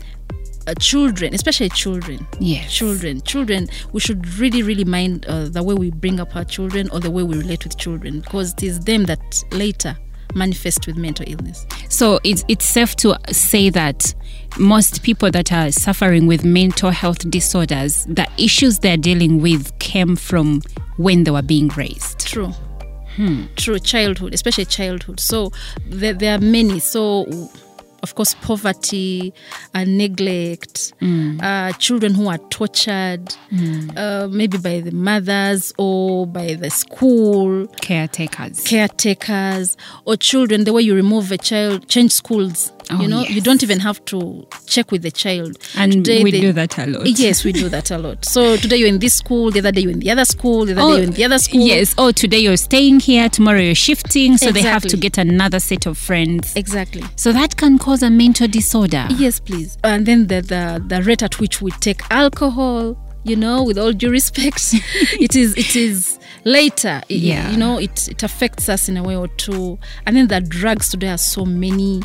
uh, 0.68 0.74
children, 0.74 1.34
especially 1.34 1.68
children. 1.70 2.26
Yes. 2.40 2.72
Children, 2.72 3.20
children, 3.22 3.68
we 3.92 4.00
should 4.00 4.26
really, 4.38 4.62
really 4.62 4.84
mind 4.84 5.26
uh, 5.26 5.48
the 5.48 5.62
way 5.62 5.74
we 5.74 5.90
bring 5.90 6.20
up 6.20 6.34
our 6.36 6.44
children 6.44 6.88
or 6.90 7.00
the 7.00 7.10
way 7.10 7.22
we 7.22 7.36
relate 7.36 7.64
with 7.64 7.76
children 7.76 8.20
because 8.20 8.52
it 8.54 8.62
is 8.62 8.80
them 8.80 9.04
that 9.04 9.44
later 9.52 9.96
manifest 10.36 10.86
with 10.86 10.96
mental 10.96 11.24
illness. 11.28 11.66
So 11.88 12.20
it's 12.22 12.44
it's 12.48 12.64
safe 12.64 12.94
to 12.96 13.16
say 13.30 13.70
that 13.70 14.14
most 14.58 15.02
people 15.02 15.30
that 15.30 15.52
are 15.52 15.70
suffering 15.70 16.26
with 16.26 16.44
mental 16.44 16.90
health 16.90 17.28
disorders, 17.30 18.04
the 18.06 18.26
issues 18.38 18.78
they're 18.78 18.96
dealing 18.96 19.40
with 19.40 19.76
came 19.78 20.16
from 20.16 20.62
when 20.96 21.24
they 21.24 21.30
were 21.30 21.42
being 21.42 21.68
raised. 21.68 22.26
True. 22.26 22.52
Hmm. 23.16 23.44
True. 23.56 23.78
Childhood, 23.78 24.34
especially 24.34 24.66
childhood. 24.66 25.20
So 25.20 25.52
there, 25.86 26.12
there 26.12 26.36
are 26.36 26.40
many. 26.40 26.78
So, 26.78 27.24
of 28.06 28.14
course, 28.14 28.34
poverty, 28.34 29.32
uh, 29.74 29.82
neglect, 29.84 30.92
uh, 31.42 31.72
children 31.72 32.14
who 32.14 32.28
are 32.28 32.38
tortured, 32.50 33.34
uh, 33.96 34.28
maybe 34.30 34.58
by 34.58 34.80
the 34.80 34.92
mothers 34.92 35.72
or 35.76 36.24
by 36.26 36.54
the 36.54 36.70
school, 36.70 37.66
Caretakers. 37.82 38.62
caretakers, 38.64 39.76
or 40.04 40.16
children, 40.16 40.64
the 40.64 40.72
way 40.72 40.82
you 40.82 40.94
remove 40.94 41.32
a 41.32 41.38
child, 41.38 41.88
change 41.88 42.12
schools. 42.12 42.70
Oh, 42.90 43.00
you 43.02 43.08
know, 43.08 43.22
you 43.22 43.40
don't 43.40 43.62
even 43.62 43.80
have 43.80 44.04
to 44.06 44.46
check 44.66 44.92
with 44.92 45.02
the 45.02 45.10
child. 45.10 45.58
And 45.76 45.92
Today 45.92 46.22
we 46.22 46.30
they- 46.30 46.40
do 46.40 46.52
that 46.52 46.78
a 46.78 46.86
lot. 46.86 47.06
Yes, 47.06 47.44
we 47.44 47.52
do 47.52 47.68
that 47.76 47.90
a 47.90 47.98
lot. 47.98 48.24
So 48.24 48.56
today 48.56 48.76
you're 48.76 48.88
in 48.88 49.00
this 49.00 49.14
school, 49.14 49.50
the 49.50 49.58
other 49.58 49.72
day 49.72 49.80
you're 49.82 49.90
in 49.92 49.98
the 50.00 50.10
other 50.10 50.24
school, 50.24 50.64
the 50.66 50.72
other 50.72 50.80
day 50.80 50.86
oh, 50.86 50.94
you're 50.94 51.04
in 51.04 51.10
the 51.10 51.24
other 51.24 51.38
school. 51.38 51.60
Yes. 51.60 51.94
Oh, 51.98 52.12
today 52.12 52.38
you're 52.38 52.56
staying 52.56 53.00
here, 53.00 53.28
tomorrow 53.28 53.58
you're 53.60 53.74
shifting, 53.74 54.36
so 54.36 54.52
they 54.52 54.62
have 54.62 54.82
to 54.82 54.96
get 54.96 55.18
another 55.18 55.58
set 55.58 55.86
of 55.86 55.98
friends. 55.98 56.54
Exactly. 56.54 57.02
So 57.16 57.32
that 57.32 57.56
can 57.56 57.78
cause 57.78 58.02
a 58.02 58.10
mental 58.10 58.46
disorder. 58.48 59.06
Yes, 59.16 59.40
please. 59.40 59.76
And 59.82 60.06
then 60.06 60.28
the, 60.28 60.40
the 60.42 60.82
the 60.86 61.02
rate 61.02 61.22
at 61.22 61.40
which 61.40 61.60
we 61.60 61.70
take 61.72 62.02
alcohol, 62.10 62.96
you 63.24 63.34
know, 63.36 63.64
with 63.64 63.78
all 63.78 63.92
due 63.92 64.10
respect, 64.10 64.60
it 65.20 65.34
is 65.34 65.56
it 65.56 65.74
is 65.74 66.18
later. 66.44 67.02
Yeah. 67.08 67.50
You 67.50 67.56
know, 67.56 67.78
it 67.78 68.06
it 68.08 68.22
affects 68.22 68.68
us 68.68 68.88
in 68.88 68.96
a 68.96 69.02
way 69.02 69.16
or 69.16 69.26
two. 69.28 69.78
And 70.06 70.16
then 70.16 70.28
the 70.28 70.40
drugs 70.40 70.90
today 70.90 71.08
are 71.08 71.18
so 71.18 71.44
many. 71.44 72.02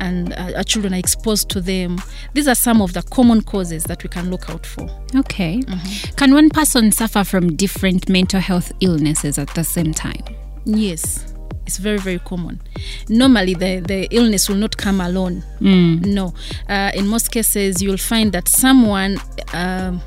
And 0.00 0.32
uh, 0.32 0.52
our 0.56 0.64
children 0.64 0.94
are 0.94 0.98
exposed 0.98 1.48
to 1.50 1.60
them. 1.60 1.98
These 2.34 2.48
are 2.48 2.54
some 2.54 2.82
of 2.82 2.92
the 2.92 3.02
common 3.02 3.42
causes 3.42 3.84
that 3.84 4.02
we 4.02 4.08
can 4.08 4.30
look 4.30 4.50
out 4.50 4.66
for. 4.66 4.88
Okay. 5.14 5.60
Mm-hmm. 5.60 6.16
Can 6.16 6.34
one 6.34 6.50
person 6.50 6.90
suffer 6.92 7.24
from 7.24 7.56
different 7.56 8.08
mental 8.08 8.40
health 8.40 8.72
illnesses 8.80 9.38
at 9.38 9.48
the 9.54 9.62
same 9.64 9.92
time? 9.92 10.22
Yes, 10.64 11.32
it's 11.66 11.78
very, 11.78 11.98
very 11.98 12.18
common. 12.18 12.60
Normally, 13.08 13.54
the, 13.54 13.80
the 13.80 14.08
illness 14.10 14.48
will 14.48 14.56
not 14.56 14.76
come 14.76 15.00
alone. 15.00 15.44
No. 15.60 16.34
Uh, 16.68 16.90
in 16.94 17.06
most 17.06 17.30
cases, 17.30 17.80
you'll 17.80 17.96
find 17.96 18.32
that 18.32 18.48
someone, 18.48 19.18
um, 19.52 20.00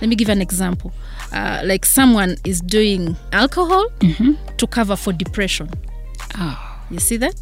let 0.00 0.08
me 0.08 0.16
give 0.16 0.28
an 0.28 0.42
example. 0.42 0.92
Uh, 1.32 1.62
like 1.64 1.84
someone 1.84 2.36
is 2.44 2.60
doing 2.60 3.16
alcohol 3.32 3.88
to 4.58 4.66
cover 4.66 4.96
for 4.96 5.12
depression. 5.12 5.70
Oh. 6.38 6.70
You 6.94 7.00
see 7.00 7.16
that? 7.18 7.34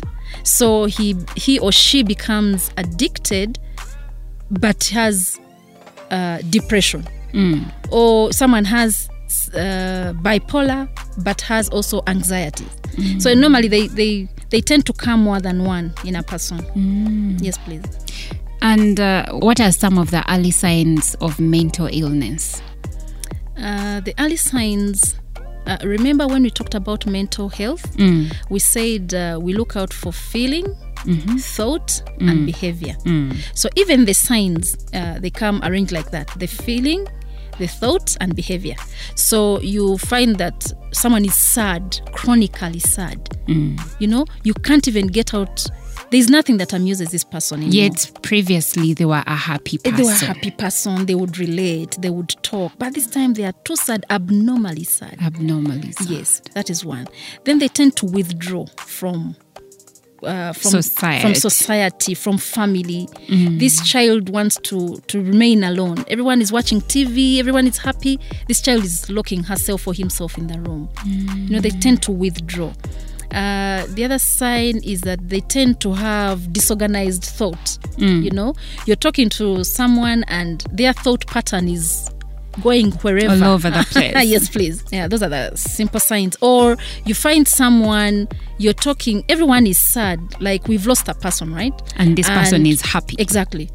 So 0.44 0.87
he 0.87 1.14
he 1.37 1.59
or 1.59 1.73
she 1.73 2.02
becomes 2.02 2.71
addicted, 2.76 3.59
but 4.50 4.85
has 4.85 5.38
uh, 6.11 6.38
depression. 6.50 7.06
Or 7.90 8.32
someone 8.32 8.64
has 8.64 9.09
uh, 9.54 10.12
bipolar, 10.23 10.88
but 11.23 11.40
has 11.42 11.68
also 11.68 12.02
anxiety. 12.06 12.66
So 13.18 13.32
normally 13.35 13.68
they, 13.68 13.88
they 13.88 14.28
they 14.50 14.61
tend 14.61 14.85
to 14.87 14.92
come 14.92 15.23
more 15.23 15.40
than 15.40 15.64
one 15.64 15.94
in 16.04 16.16
a 16.16 16.23
person. 16.23 16.59
Yes, 17.40 17.56
please. 17.59 17.82
And 18.61 19.00
uh, 19.00 19.32
what 19.32 19.61
are 19.61 19.73
some 19.73 19.99
of 19.99 20.11
the 20.11 20.23
early 20.32 20.50
signs 20.50 21.14
of 21.21 21.40
mental 21.40 21.88
illness? 21.90 22.62
Uh, 23.56 24.00
the 24.00 24.14
early 24.18 24.37
signs. 24.37 25.16
Uh, 25.66 25.76
remember 25.85 26.26
when 26.26 26.42
we 26.42 26.50
talked 26.50 26.75
about 26.75 27.07
mental 27.07 27.49
health? 27.49 27.85
We 28.50 28.59
said 28.59 29.14
uh, 29.14 29.38
we 29.40 29.52
look 29.54 29.76
out 29.76 29.92
for 29.92 30.12
feeling, 30.12 30.66
thought, 31.38 32.02
and 32.21 32.47
behavior. 32.47 32.97
So 33.54 33.69
even 33.76 34.04
the 34.04 34.14
signs 34.14 34.76
uh, 34.95 35.19
they 35.21 35.31
come 35.31 35.61
arranged 35.64 35.92
like 35.92 36.11
that: 36.11 36.28
the 36.38 36.47
feeling, 36.47 37.07
the 37.59 37.66
thought, 37.69 38.16
and 38.21 38.35
behavior. 38.35 38.76
So 39.14 39.61
you 39.61 39.99
find 39.99 40.37
that 40.37 40.73
someone 40.92 41.25
is 41.25 41.35
sad, 41.35 42.00
chronically 42.12 42.81
sad. 42.81 43.19
You 43.99 44.07
know, 44.09 44.25
you 44.45 44.54
can't 44.54 44.87
even 44.88 45.07
get 45.09 45.35
out. 45.35 45.66
There's 46.12 46.28
nothing 46.28 46.59
that 46.59 46.75
amuses 46.75 47.11
this 47.11 47.25
person 47.25 47.62
anymore. 47.62 47.75
Yet 47.75 48.11
previously 48.23 48.92
they 48.92 49.07
were 49.07 49.23
a 49.26 49.35
happy 49.35 49.78
person. 49.78 49.97
They 49.97 50.02
were 50.04 50.11
a 50.11 50.14
happy 50.14 50.50
person, 50.50 51.07
they 51.07 51.14
would 51.14 51.38
relate, 51.38 51.97
they 52.00 52.11
would 52.11 52.28
talk. 52.42 52.73
But 52.78 52.92
this 52.92 53.07
time 53.07 53.33
they 53.33 53.45
are 53.45 53.54
too 53.64 53.76
sad, 53.76 54.04
abnormally 54.11 54.85
sad. 54.85 55.16
Abnormally. 55.23 55.92
sad. 55.92 56.11
Yes, 56.11 56.42
that 56.52 56.69
is 56.69 56.85
one. 56.85 57.09
Then 57.45 57.61
they 57.61 57.69
tend 57.69 57.97
to 57.97 58.04
withdraw 58.04 58.66
from 58.76 59.37
uh, 60.23 60.52
from 60.52 60.71
Society. 60.83 61.23
from 61.23 61.35
society, 61.35 62.14
from 62.14 62.37
family. 62.37 63.09
This 63.59 63.83
child 63.83 64.28
wants 64.28 64.57
to 64.64 64.99
to 65.07 65.19
remain 65.19 65.64
alone. 65.64 66.04
Everyone 66.09 66.42
is 66.42 66.52
watching 66.52 66.83
TV. 66.83 67.38
Everyone 67.38 67.66
is 67.66 67.78
happy. 67.78 68.21
This 68.49 68.61
child 68.61 68.85
is 68.85 69.09
locking 69.09 69.45
herself 69.45 69.88
or 69.88 69.95
himself 69.95 70.37
in 70.37 70.47
the 70.47 70.61
room. 70.61 70.90
You 71.07 71.54
know, 71.54 71.61
they 71.61 71.71
tend 71.71 72.02
to 72.02 72.12
withdraw. 72.12 72.73
Uh, 73.33 73.87
the 73.95 74.05
other 74.05 74.19
sign 74.19 74.77
is 74.85 75.01
that 75.03 75.29
they 75.29 75.41
tend 75.41 75.81
to 75.81 75.93
have 75.93 76.53
disorganized 76.53 77.25
thought. 77.25 77.79
You 77.97 78.31
know, 78.31 78.55
you're 78.87 78.97
talking 78.97 79.29
to 79.31 79.65
someone 79.65 80.25
and 80.29 80.65
their 80.73 80.93
thought 80.93 81.27
pattern 81.27 81.69
is 81.69 82.11
going 82.62 82.93
wherever. 82.93 83.33
All 83.45 83.55
over 83.55 83.71
the 83.71 83.85
place. 83.91 84.15
yes 84.29 84.49
please. 84.51 84.85
Yeah 84.91 85.09
those 85.09 85.23
are 85.23 85.29
the 85.31 85.57
simple 85.57 86.01
signs. 86.01 86.37
Or 86.43 86.77
you 87.07 87.15
find 87.15 87.47
someone 87.49 88.29
you're 88.59 88.75
talking 88.75 89.25
everyone 89.29 89.67
is 89.67 89.79
sad. 89.79 90.21
Like 90.41 90.69
we've 90.69 90.87
lost 90.87 91.09
a 91.09 91.15
person 91.15 91.55
right? 91.55 91.73
And 91.97 92.17
this 92.17 92.29
person 92.29 92.67
is 92.67 92.83
happy. 92.83 93.17
exactly 93.19 93.71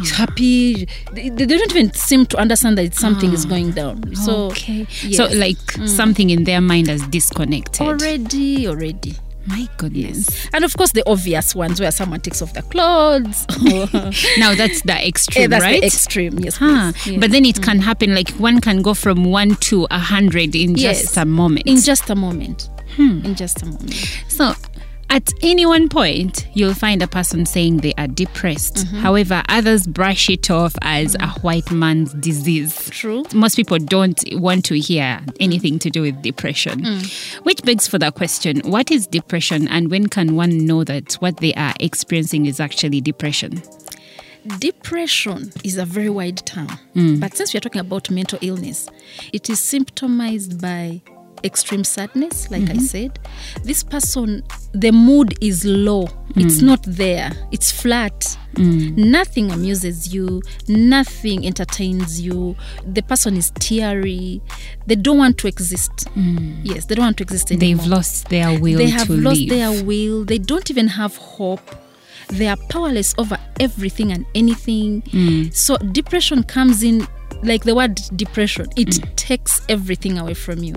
He's 0.00 0.10
happy 0.12 0.88
they, 1.12 1.28
they 1.28 1.46
don't 1.46 1.70
even 1.70 1.92
seem 1.92 2.26
to 2.26 2.38
understand 2.38 2.78
that 2.78 2.94
something 2.94 3.32
is 3.32 3.44
going 3.44 3.72
down 3.72 4.14
so 4.16 4.46
okay. 4.46 4.86
yes. 5.02 5.16
So 5.16 5.26
like 5.36 5.58
something 5.86 6.30
in 6.30 6.44
their 6.44 6.60
mind 6.60 6.88
has 6.88 7.06
disconnected. 7.08 7.82
already 7.86 8.66
already 8.66 9.14
My 9.46 9.68
goodness. 9.76 10.26
And 10.54 10.64
of 10.64 10.74
course, 10.74 10.92
the 10.92 11.02
obvious 11.06 11.54
ones 11.54 11.78
where 11.78 11.90
someone 11.90 12.20
takes 12.20 12.40
off 12.40 12.54
their 12.54 12.62
clothes. 12.62 13.44
Now 14.38 14.54
that's 14.54 14.80
the 14.88 14.96
extreme, 15.06 15.44
Eh, 15.44 15.46
that's 15.48 15.62
right? 15.62 15.80
the 15.82 15.86
extreme, 15.86 16.38
yes. 16.40 16.56
Huh. 16.56 16.92
Yes. 17.04 17.20
But 17.20 17.30
then 17.30 17.44
it 17.44 17.60
can 17.60 17.78
happen 17.80 18.14
like 18.14 18.30
one 18.40 18.62
can 18.62 18.80
go 18.80 18.94
from 18.94 19.24
one 19.24 19.56
to 19.68 19.86
a 19.90 19.98
hundred 19.98 20.54
in 20.56 20.76
Yes. 20.76 21.02
just 21.02 21.16
a 21.18 21.26
moment. 21.26 21.66
in 21.66 21.76
just 21.76 22.08
a 22.08 22.14
moment. 22.14 22.70
Hmm. 22.96 23.20
In 23.26 23.34
just 23.34 23.60
a 23.62 23.66
moment. 23.66 23.92
So, 24.28 24.54
at 25.10 25.28
any 25.42 25.64
one 25.66 25.88
point, 25.88 26.46
you'll 26.54 26.74
find 26.74 27.02
a 27.02 27.06
person 27.06 27.46
saying 27.46 27.78
they 27.78 27.94
are 27.98 28.06
depressed. 28.08 28.74
Mm-hmm. 28.76 28.96
However, 28.98 29.42
others 29.48 29.86
brush 29.86 30.28
it 30.28 30.50
off 30.50 30.74
as 30.82 31.14
a 31.20 31.28
white 31.40 31.70
man's 31.70 32.12
disease. 32.14 32.90
True. 32.90 33.24
Most 33.34 33.54
people 33.56 33.78
don't 33.78 34.20
want 34.32 34.64
to 34.66 34.78
hear 34.78 35.20
anything 35.40 35.78
to 35.80 35.90
do 35.90 36.02
with 36.02 36.20
depression. 36.22 36.80
Mm. 36.82 37.44
Which 37.44 37.62
begs 37.62 37.86
for 37.86 37.98
the 37.98 38.10
question 38.10 38.60
what 38.64 38.90
is 38.90 39.06
depression 39.06 39.68
and 39.68 39.90
when 39.90 40.08
can 40.08 40.34
one 40.36 40.64
know 40.66 40.84
that 40.84 41.14
what 41.14 41.36
they 41.38 41.54
are 41.54 41.74
experiencing 41.80 42.46
is 42.46 42.58
actually 42.60 43.00
depression? 43.00 43.62
Depression 44.58 45.50
is 45.64 45.78
a 45.78 45.86
very 45.86 46.10
wide 46.10 46.44
term, 46.44 46.68
Mm. 46.94 47.18
but 47.18 47.34
since 47.34 47.54
we 47.54 47.58
are 47.58 47.62
talking 47.62 47.80
about 47.80 48.10
mental 48.10 48.38
illness, 48.42 48.88
it 49.32 49.48
is 49.48 49.58
symptomized 49.58 50.60
by 50.60 51.00
extreme 51.44 51.84
sadness, 51.84 52.50
like 52.50 52.62
Mm-hmm. 52.62 52.78
I 52.78 52.82
said. 52.82 53.18
This 53.62 53.82
person, 53.82 54.42
the 54.72 54.90
mood 54.92 55.34
is 55.40 55.64
low, 55.64 56.08
it's 56.36 56.58
Mm. 56.60 56.62
not 56.62 56.82
there, 56.84 57.30
it's 57.52 57.70
flat. 57.70 58.36
Nothing 58.56 59.50
amuses 59.50 60.14
you, 60.14 60.40
nothing 60.68 61.44
entertains 61.44 62.20
you. 62.20 62.54
The 62.86 63.02
person 63.02 63.36
is 63.36 63.50
teary, 63.58 64.40
they 64.86 64.94
don't 64.94 65.18
want 65.18 65.38
to 65.38 65.48
exist. 65.48 66.08
Yes, 66.62 66.86
they 66.86 66.94
don't 66.94 67.04
want 67.06 67.16
to 67.18 67.24
exist 67.24 67.50
anymore. 67.50 67.66
Mm. 67.66 67.78
They've 67.80 67.86
lost 67.90 68.28
their 68.28 68.58
will 68.60 68.78
they 68.78 68.88
have 68.90 69.10
lost 69.10 69.40
live. 69.40 69.48
their 69.50 69.82
will 69.84 70.24
they 70.24 70.38
don't 70.38 70.70
even 70.70 70.86
have 70.88 71.16
hope 71.16 71.68
they 72.28 72.48
are 72.48 72.56
powerless 72.68 73.14
over 73.18 73.38
everything 73.60 74.12
and 74.12 74.24
anything 74.34 75.02
Mm. 75.12 75.54
so 75.54 75.76
depression 75.92 76.42
comes 76.42 76.82
in 76.82 77.06
like 77.42 77.64
the 77.64 77.74
word 77.74 78.00
depression 78.16 78.66
it 78.76 78.88
Mm. 78.88 79.16
takes 79.16 79.60
everything 79.68 80.18
away 80.18 80.34
from 80.34 80.62
you 80.64 80.74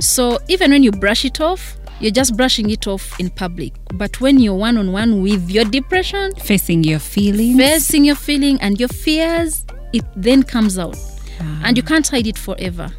so 0.00 0.38
even 0.48 0.70
when 0.70 0.82
you 0.82 0.90
brush 0.92 1.24
it 1.24 1.40
off 1.40 1.76
you're 2.00 2.10
just 2.12 2.36
brushing 2.36 2.68
it 2.70 2.86
off 2.86 3.18
in 3.18 3.30
public 3.30 3.72
but 3.94 4.20
when 4.20 4.38
you're 4.38 4.54
one-on-one 4.54 5.22
with 5.22 5.50
your 5.50 5.64
depression 5.64 6.30
Facing 6.36 6.84
your 6.84 6.98
feelings. 6.98 7.56
facing 7.58 8.04
your 8.04 8.16
feeling 8.16 8.60
and 8.60 8.78
your 8.78 8.88
fears 8.90 9.64
it 9.92 10.04
then 10.14 10.42
comes 10.42 10.78
out 10.78 10.96
Ah. 11.40 11.62
and 11.64 11.76
you 11.76 11.82
can't 11.82 12.06
hide 12.08 12.26
it 12.26 12.38
forever 12.38 12.90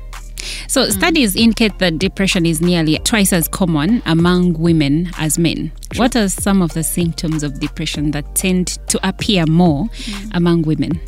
So, 0.68 0.90
studies 0.90 1.36
indicate 1.36 1.80
that 1.80 1.98
depression 1.98 2.46
is 2.46 2.62
nearly 2.62 2.98
twice 3.00 3.34
as 3.34 3.48
common 3.48 4.02
among 4.06 4.54
women 4.54 5.12
as 5.18 5.38
men. 5.40 5.72
What 5.96 6.16
are 6.16 6.30
some 6.30 6.62
of 6.62 6.74
the 6.74 6.84
symptoms 6.84 7.44
of 7.44 7.60
depression 7.60 8.12
that 8.12 8.36
tend 8.36 8.68
to 8.90 9.08
appear 9.08 9.46
more 9.46 9.88
among 10.34 10.64
women? 10.64 11.00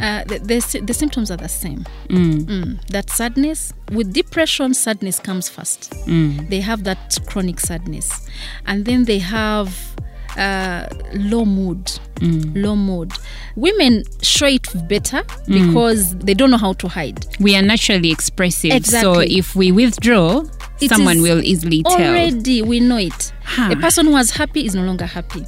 uh, 0.00 0.24
the, 0.24 0.38
the, 0.38 0.80
the 0.80 0.94
symptoms 0.94 1.30
are 1.30 1.36
the 1.36 1.48
same. 1.48 1.84
Mm. 2.08 2.84
That 2.88 3.10
sadness, 3.10 3.72
with 3.92 4.12
depression, 4.12 4.74
sadness 4.74 5.20
comes 5.20 5.48
first. 5.48 5.92
They 6.06 6.60
have 6.60 6.84
that 6.84 7.18
chronic 7.26 7.60
sadness. 7.60 8.28
And 8.66 8.84
then 8.84 9.04
they 9.04 9.18
have 9.18 9.94
uh, 10.36 10.86
low 11.14 11.44
mood. 11.44 11.90
Low 12.20 12.74
mood. 12.76 13.12
Women 13.56 14.04
show 14.22 14.46
it 14.46 14.66
better 14.88 15.22
because 15.46 16.16
they 16.18 16.32
don't 16.34 16.50
know 16.50 16.56
how 16.56 16.72
to 16.74 16.88
hide. 16.88 17.26
We 17.40 17.54
are 17.56 17.62
naturally 17.62 18.10
expressive, 18.10 18.86
so 18.86 19.20
if 19.20 19.54
we 19.54 19.72
withdraw, 19.72 20.44
It 20.80 20.88
someone 20.88 21.20
will 21.22 21.42
easily 21.44 21.82
tell. 21.82 22.00
Already, 22.00 22.62
we 22.62 22.80
know 22.80 22.96
it. 22.98 23.32
Huh. 23.44 23.70
A 23.72 23.76
person 23.76 24.06
who 24.06 24.12
was 24.12 24.30
happy 24.30 24.64
is 24.64 24.74
no 24.74 24.82
longer 24.84 25.06
happy. 25.06 25.44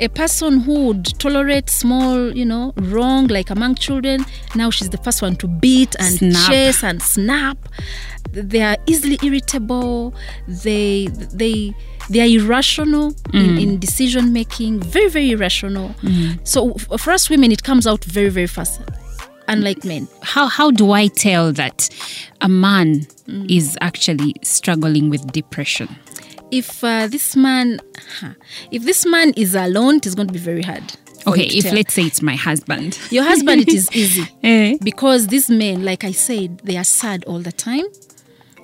A 0.00 0.08
person 0.08 0.60
who 0.60 0.86
would 0.86 1.04
tolerate 1.20 1.68
small, 1.70 2.34
you 2.34 2.44
know, 2.44 2.72
wrong, 2.76 3.26
like 3.28 3.50
among 3.50 3.74
children, 3.76 4.24
now 4.54 4.70
she's 4.70 4.90
the 4.90 4.96
first 4.98 5.20
one 5.22 5.36
to 5.36 5.46
beat 5.46 5.94
and 6.00 6.16
Snap. 6.16 6.50
chase 6.50 6.82
and 6.82 7.00
snap. 7.02 7.58
They 8.34 8.62
are 8.62 8.76
easily 8.86 9.18
irritable. 9.22 10.14
They 10.48 11.06
they 11.32 11.74
they 12.10 12.20
are 12.20 12.26
irrational 12.40 13.12
Mm. 13.32 13.34
in, 13.48 13.58
in 13.58 13.78
decision 13.80 14.32
making. 14.32 14.80
Very 14.80 15.08
very 15.08 15.30
irrational. 15.32 15.90
Mm. 16.02 16.38
So 16.46 16.74
for 16.98 17.12
us 17.12 17.30
women, 17.30 17.52
it 17.52 17.62
comes 17.62 17.86
out 17.86 18.04
very 18.04 18.28
very 18.28 18.46
fast. 18.46 18.80
Unlike 19.48 19.84
men. 19.84 20.08
How 20.22 20.46
how 20.48 20.70
do 20.70 20.92
I 20.92 21.08
tell 21.08 21.52
that 21.52 21.88
a 22.40 22.48
man 22.48 23.06
is 23.48 23.76
actually 23.80 24.34
struggling 24.42 25.10
with 25.10 25.32
depression? 25.32 25.88
If 26.50 26.82
uh, 26.84 27.08
this 27.08 27.34
man, 27.36 27.80
if 28.70 28.84
this 28.84 29.04
man 29.04 29.32
is 29.36 29.54
alone, 29.54 29.96
it 29.96 30.06
is 30.06 30.14
going 30.14 30.28
to 30.28 30.32
be 30.32 30.38
very 30.38 30.62
hard. 30.62 30.82
Okay, 31.26 31.46
if 31.46 31.64
tell. 31.64 31.74
let's 31.74 31.94
say 31.94 32.02
it's 32.04 32.20
my 32.22 32.36
husband. 32.36 32.98
Your 33.10 33.24
husband, 33.24 33.62
it 33.62 33.68
is 33.72 33.90
easy. 33.96 34.28
Eh. 34.42 34.76
Because 34.82 35.26
these 35.28 35.48
men, 35.50 35.84
like 35.84 36.04
I 36.04 36.12
said, 36.12 36.58
they 36.58 36.76
are 36.76 36.84
sad 36.84 37.24
all 37.24 37.40
the 37.40 37.50
time. 37.52 37.84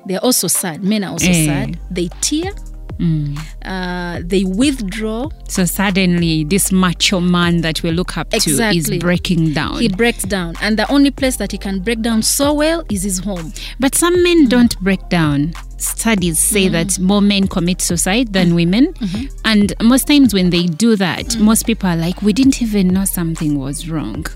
They 0.07 0.17
are 0.17 0.25
also 0.25 0.49
sad. 0.49 0.83
Men 0.83 1.05
are 1.05 1.13
also 1.13 1.31
Eh. 1.31 1.47
sad. 1.47 1.79
They 1.91 2.09
tear. 2.21 2.53
Mm. 2.99 3.39
Uh, 3.65 4.21
they 4.25 4.45
withdraw. 4.45 5.31
So 5.49 5.65
suddenly, 5.65 6.45
this 6.45 6.71
macho 6.71 7.19
man 7.19 7.63
that 7.63 7.83
we 7.83 7.91
look 7.93 8.19
up 8.19 8.29
to 8.31 8.51
is 8.75 8.91
breaking 8.99 9.55
down. 9.55 9.81
He 9.81 9.89
breaks 9.89 10.25
down. 10.25 10.55
And 10.61 10.79
the 10.79 10.91
only 10.93 11.11
place 11.11 11.37
that 11.37 11.51
he 11.53 11.59
can 11.59 11.81
break 11.81 12.03
down 12.03 12.23
so 12.23 12.53
well 12.53 12.85
is 12.91 13.03
his 13.03 13.19
home. 13.21 13.53
But 13.79 13.95
some 13.95 14.23
men 14.23 14.49
don't 14.49 14.79
break 14.81 15.09
down. 15.09 15.55
Studies 15.79 16.39
say 16.39 16.67
mm. 16.67 16.73
that 16.73 16.99
more 16.99 17.23
men 17.23 17.49
commit 17.49 17.81
suicide 17.81 18.35
than 18.35 18.49
mm-hmm. 18.49 18.57
women. 18.57 18.93
Mm-hmm. 18.93 19.27
And 19.47 19.73
most 19.83 20.07
times 20.07 20.35
when 20.35 20.51
they 20.51 20.67
do 20.67 20.95
that, 20.97 21.25
mm. 21.25 21.41
most 21.41 21.65
people 21.67 21.89
are 21.89 21.97
like, 21.97 22.21
we 22.21 22.35
didn't 22.35 22.61
even 22.61 22.89
know 22.89 23.07
something 23.07 23.59
was 23.59 23.89
wrong. 23.89 24.27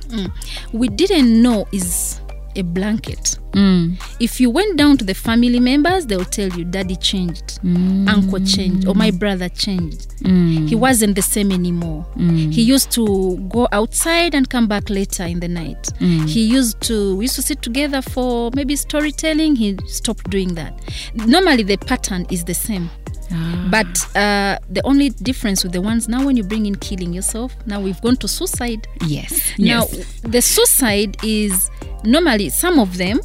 We 0.73 0.89
didn't 0.89 1.43
know 1.43 1.69
is 1.71 2.19
a 2.57 2.63
blanket. 2.63 3.39
Mm. 3.53 3.97
If 4.21 4.41
you 4.41 4.51
went 4.51 4.77
down 4.77 4.97
to 4.99 5.05
the 5.05 5.15
family 5.15 5.61
members, 5.61 6.07
they'll 6.07 6.25
tell 6.25 6.49
you 6.49 6.65
daddy 6.65 6.97
changed, 6.97 7.61
mm. 7.63 8.09
uncle 8.09 8.41
changed, 8.45 8.87
or 8.89 8.95
my 8.95 9.11
brother 9.13 9.49
changed. 9.49 10.11
Mm. 10.21 10.69
He 10.69 10.75
wasn't 10.75 11.15
the 11.15 11.23
same 11.23 11.53
anymore. 11.53 12.05
He 12.17 12.63
used 12.63 12.91
to 12.93 13.37
go 13.49 13.69
outside 13.73 14.35
and 14.35 14.49
come 14.49 14.67
back 14.67 14.91
later 14.91 15.25
in 15.25 15.41
the 15.41 15.49
night. 15.49 15.89
He 15.99 16.45
used 16.45 16.81
to 16.83 17.17
we 17.17 17.25
used 17.25 17.37
to 17.37 17.43
sit 17.43 17.63
together 17.63 18.03
for 18.03 18.51
maybe 18.55 18.77
storytelling. 18.77 19.57
He 19.57 19.79
stopped 19.87 20.31
doing 20.31 20.55
that. 20.55 20.75
Normally 21.15 21.63
the 21.63 21.77
pattern 21.77 22.27
is 22.31 22.45
the 22.45 22.55
same. 22.55 22.91
Ah. 23.33 23.69
But 23.71 24.17
uh, 24.17 24.59
the 24.71 24.83
only 24.85 25.11
difference 25.11 25.65
with 25.65 25.73
the 25.73 25.81
ones 25.81 26.09
now 26.09 26.25
when 26.25 26.37
you 26.37 26.45
bring 26.45 26.67
in 26.67 26.75
killing 26.77 27.13
yourself, 27.13 27.55
now 27.67 27.81
we've 27.81 28.01
gone 28.01 28.17
to 28.17 28.29
suicide. 28.29 28.87
Yes. 29.07 29.53
Now, 29.59 29.87
yes. 29.91 30.21
the 30.23 30.43
suicide 30.43 31.17
is 31.23 31.71
normally 32.05 32.49
some 32.51 32.79
of 32.79 32.97
them 32.97 33.21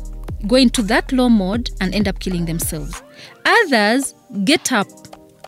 go 0.48 0.56
into 0.56 0.82
that 0.84 1.12
low 1.12 1.30
mode 1.30 1.70
and 1.82 1.94
end 1.94 2.08
up 2.08 2.20
killing 2.20 2.46
themselves. 2.46 3.02
Others 3.46 4.16
get 4.46 4.72
up 4.72 4.88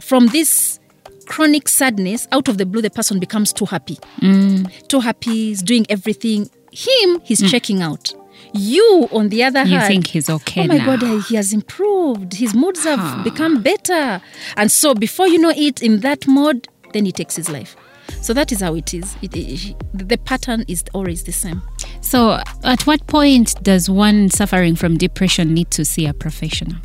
from 0.02 0.28
this 0.28 0.80
chronic 1.28 1.70
sadness 1.70 2.28
out 2.32 2.48
of 2.50 2.58
the 2.58 2.66
blue, 2.66 2.82
the 2.82 2.90
person 2.90 3.20
becomes 3.20 3.54
too 3.54 3.66
happy. 3.66 3.98
Mm. 4.22 4.88
Too 4.88 5.00
happy, 5.00 5.32
he's 5.32 5.62
doing 5.64 5.86
everything. 5.90 6.50
Him, 6.72 7.22
he's 7.24 7.42
mm. 7.42 7.50
checking 7.50 7.82
out. 7.82 8.14
You, 8.54 9.08
on 9.14 9.30
the 9.30 9.44
other 9.44 9.60
hand 9.60 9.70
You 9.70 9.78
hand, 9.78 9.88
think 9.88 10.08
he's 10.08 10.30
okay 10.30 10.64
Oh 10.64 10.68
my 10.68 10.78
now. 10.78 10.98
God, 10.98 11.24
he 11.30 11.36
has 11.36 11.54
improved. 11.54 12.34
His 12.34 12.54
moods 12.54 12.84
have 12.84 13.24
become 13.24 13.62
better. 13.62 14.22
And 14.58 14.70
so, 14.70 14.94
before 14.94 15.28
you 15.28 15.38
know 15.40 15.54
it, 15.56 15.82
in 15.82 16.02
that 16.02 16.28
mode, 16.28 16.68
then 16.92 17.06
he 17.06 17.14
takes 17.14 17.36
his 17.38 17.50
life. 17.50 17.78
So 18.22 18.34
that 18.34 18.52
is 18.52 18.60
how 18.60 18.76
it 18.76 18.94
is. 18.94 19.16
It, 19.22 19.36
it- 19.38 19.76
the 19.94 20.18
pattern 20.18 20.66
is 20.68 20.84
always 20.94 21.24
the 21.24 21.32
same. 21.32 21.62
So, 22.02 22.40
at 22.64 22.86
what 22.88 23.06
point 23.08 23.56
does 23.64 23.90
one 23.90 24.30
suffering 24.30 24.76
from 24.76 24.98
depression 24.98 25.54
need 25.54 25.72
to 25.72 25.86
see 25.86 26.08
a 26.08 26.14
professional? 26.14 26.76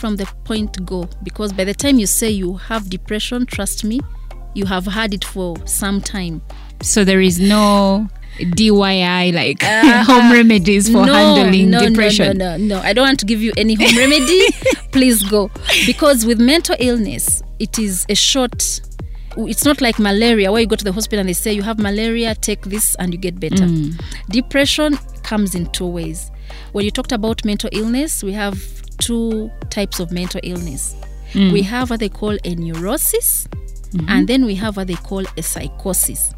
From 0.00 0.16
the 0.16 0.26
point 0.44 0.84
go, 0.86 1.08
because 1.22 1.52
by 1.52 1.64
the 1.64 1.74
time 1.74 1.98
you 1.98 2.06
say 2.06 2.30
you 2.30 2.54
have 2.54 2.88
depression, 2.88 3.46
trust 3.46 3.84
me, 3.84 4.00
you 4.54 4.64
have 4.66 4.86
had 4.86 5.12
it 5.12 5.24
for 5.24 5.56
some 5.66 6.00
time. 6.00 6.40
So, 6.82 7.04
there 7.04 7.20
is 7.20 7.38
no 7.38 8.08
DIY 8.38 9.34
like 9.34 9.62
home 10.06 10.32
remedies 10.32 10.88
for 10.88 10.98
Uh, 10.98 11.06
no, 11.06 11.14
handling 11.14 11.70
no, 11.70 11.86
depression. 11.88 12.38
No, 12.38 12.56
no, 12.56 12.56
no, 12.56 12.76
no. 12.76 12.82
I 12.82 12.92
don't 12.92 13.04
want 13.06 13.20
to 13.20 13.26
give 13.26 13.42
you 13.42 13.52
any 13.56 13.74
home 13.74 13.96
remedy. 13.96 14.46
Please 14.92 15.22
go. 15.24 15.50
Because 15.86 16.24
with 16.24 16.38
mental 16.40 16.76
illness, 16.78 17.42
it 17.58 17.78
is 17.78 18.06
a 18.08 18.14
short. 18.14 18.80
It's 19.46 19.64
not 19.64 19.80
like 19.80 19.98
malaria 19.98 20.50
where 20.50 20.60
you 20.60 20.66
go 20.66 20.76
to 20.76 20.84
the 20.84 20.92
hospital 20.92 21.20
and 21.20 21.28
they 21.28 21.32
say 21.34 21.52
you 21.52 21.62
have 21.62 21.78
malaria, 21.78 22.34
take 22.34 22.62
this 22.62 22.94
and 22.96 23.12
you 23.12 23.18
get 23.18 23.38
better. 23.38 23.64
Mm. 23.64 24.00
Depression 24.30 24.96
comes 25.22 25.54
in 25.54 25.70
two 25.72 25.86
ways. 25.86 26.30
When 26.72 26.84
you 26.84 26.90
talked 26.90 27.12
about 27.12 27.44
mental 27.44 27.70
illness, 27.72 28.22
we 28.24 28.32
have 28.32 28.58
two 28.98 29.50
types 29.70 30.00
of 30.00 30.10
mental 30.12 30.40
illness. 30.42 30.96
Mm. 31.32 31.52
We 31.52 31.62
have 31.62 31.90
what 31.90 32.00
they 32.00 32.08
call 32.08 32.36
a 32.44 32.54
neurosis, 32.54 33.46
mm-hmm. 33.90 34.08
and 34.08 34.26
then 34.26 34.44
we 34.44 34.54
have 34.56 34.76
what 34.76 34.86
they 34.86 34.94
call 34.94 35.24
a 35.36 35.42
psychosis. 35.42 36.32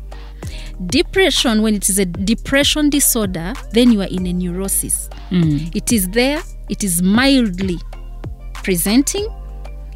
Depression, 0.86 1.62
when 1.62 1.74
it 1.74 1.88
is 1.88 1.98
a 1.98 2.06
depression 2.06 2.90
disorder, 2.90 3.52
then 3.72 3.92
you 3.92 4.00
are 4.00 4.08
in 4.08 4.26
a 4.26 4.32
neurosis. 4.32 5.08
Mm. 5.30 5.74
It 5.74 5.92
is 5.92 6.08
there, 6.08 6.42
it 6.68 6.82
is 6.82 7.02
mildly 7.02 7.78
presenting, 8.54 9.28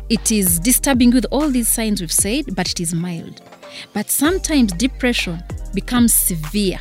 it 0.08 0.30
is 0.30 0.58
disturbing 0.58 1.10
with 1.10 1.26
all 1.30 1.48
these 1.48 1.68
signs 1.68 2.00
we've 2.00 2.12
said, 2.12 2.54
but 2.54 2.70
it 2.70 2.80
is 2.80 2.94
mild. 2.94 3.40
But 3.92 4.10
sometimes 4.10 4.72
depression 4.72 5.42
becomes 5.72 6.14
severe. 6.14 6.78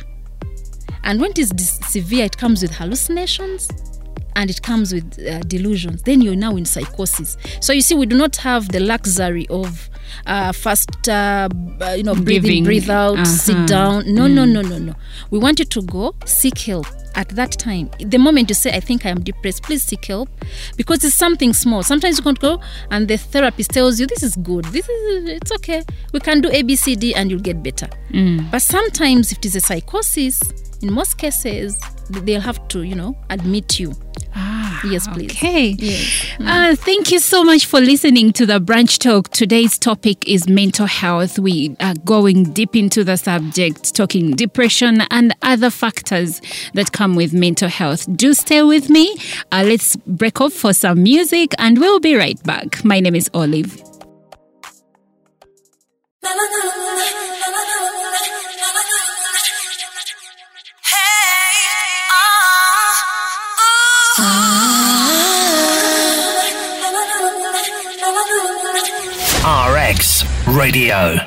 And 1.04 1.20
when 1.20 1.30
it 1.30 1.38
is 1.38 1.50
dis- 1.50 1.80
severe, 1.88 2.24
it 2.24 2.36
comes 2.36 2.62
with 2.62 2.72
hallucinations 2.72 3.68
and 4.36 4.50
it 4.50 4.62
comes 4.62 4.92
with 4.92 5.18
uh, 5.26 5.40
delusions. 5.40 6.02
Then 6.02 6.20
you're 6.20 6.36
now 6.36 6.56
in 6.56 6.64
psychosis. 6.64 7.36
So 7.60 7.72
you 7.72 7.80
see, 7.80 7.94
we 7.94 8.06
do 8.06 8.16
not 8.16 8.36
have 8.36 8.68
the 8.68 8.80
luxury 8.80 9.46
of 9.48 9.88
uh, 10.26 10.52
fast, 10.52 11.08
uh, 11.08 11.48
you 11.96 12.02
know, 12.02 12.14
breathe 12.14 12.42
Giving, 12.42 12.58
in, 12.58 12.64
breathe 12.64 12.90
out, 12.90 13.14
uh-huh. 13.14 13.24
sit 13.24 13.66
down. 13.66 14.12
No, 14.12 14.26
no, 14.26 14.44
no, 14.44 14.62
no, 14.62 14.78
no. 14.78 14.94
We 15.30 15.38
want 15.38 15.58
you 15.58 15.64
to 15.64 15.82
go 15.82 16.14
seek 16.24 16.58
help 16.58 16.86
at 17.14 17.28
that 17.30 17.52
time. 17.52 17.90
The 17.98 18.18
moment 18.18 18.48
you 18.48 18.54
say, 18.54 18.72
I 18.72 18.80
think 18.80 19.06
I 19.06 19.10
am 19.10 19.20
depressed, 19.22 19.62
please 19.62 19.82
seek 19.82 20.04
help 20.06 20.28
because 20.76 21.04
it's 21.04 21.14
something 21.14 21.52
small. 21.52 21.82
Sometimes 21.82 22.18
you 22.18 22.24
can't 22.24 22.38
go 22.38 22.60
and 22.90 23.08
the 23.08 23.16
therapist 23.16 23.70
tells 23.70 24.00
you, 24.00 24.06
this 24.06 24.22
is 24.22 24.36
good, 24.36 24.64
this 24.66 24.88
is, 24.88 25.28
it's 25.28 25.52
okay. 25.52 25.82
We 26.12 26.20
can 26.20 26.40
do 26.40 26.50
A, 26.52 26.62
B, 26.62 26.76
C, 26.76 26.96
D 26.96 27.14
and 27.14 27.30
you'll 27.30 27.40
get 27.40 27.62
better. 27.62 27.88
Mm. 28.10 28.50
But 28.50 28.62
sometimes 28.62 29.32
if 29.32 29.38
it 29.38 29.46
is 29.46 29.56
a 29.56 29.60
psychosis, 29.60 30.40
in 30.84 30.92
most 30.92 31.16
cases, 31.16 31.80
they'll 32.10 32.40
have 32.42 32.68
to, 32.68 32.82
you 32.82 32.94
know, 32.94 33.16
admit 33.30 33.80
you. 33.80 33.94
Ah, 34.36 34.82
Yes, 34.84 35.08
please. 35.08 35.30
Okay. 35.30 35.68
Yes. 35.78 36.26
Uh, 36.38 36.76
thank 36.76 37.10
you 37.10 37.18
so 37.18 37.42
much 37.42 37.64
for 37.64 37.80
listening 37.80 38.34
to 38.34 38.44
the 38.44 38.60
Brunch 38.60 38.98
Talk. 38.98 39.30
Today's 39.30 39.78
topic 39.78 40.28
is 40.28 40.46
mental 40.46 40.84
health. 40.84 41.38
We 41.38 41.74
are 41.80 41.94
going 42.04 42.52
deep 42.52 42.76
into 42.76 43.02
the 43.02 43.16
subject, 43.16 43.94
talking 43.94 44.32
depression 44.32 45.00
and 45.10 45.34
other 45.40 45.70
factors 45.70 46.42
that 46.74 46.92
come 46.92 47.14
with 47.16 47.32
mental 47.32 47.70
health. 47.70 48.06
Do 48.14 48.34
stay 48.34 48.62
with 48.62 48.90
me. 48.90 49.16
Uh, 49.50 49.64
let's 49.66 49.96
break 49.96 50.42
off 50.42 50.52
for 50.52 50.74
some 50.74 51.02
music 51.02 51.54
and 51.58 51.78
we'll 51.78 52.00
be 52.00 52.14
right 52.14 52.40
back. 52.42 52.84
My 52.84 53.00
name 53.00 53.14
is 53.14 53.30
Olive. 53.32 53.80
RX 69.46 70.24
Radio. 70.46 71.18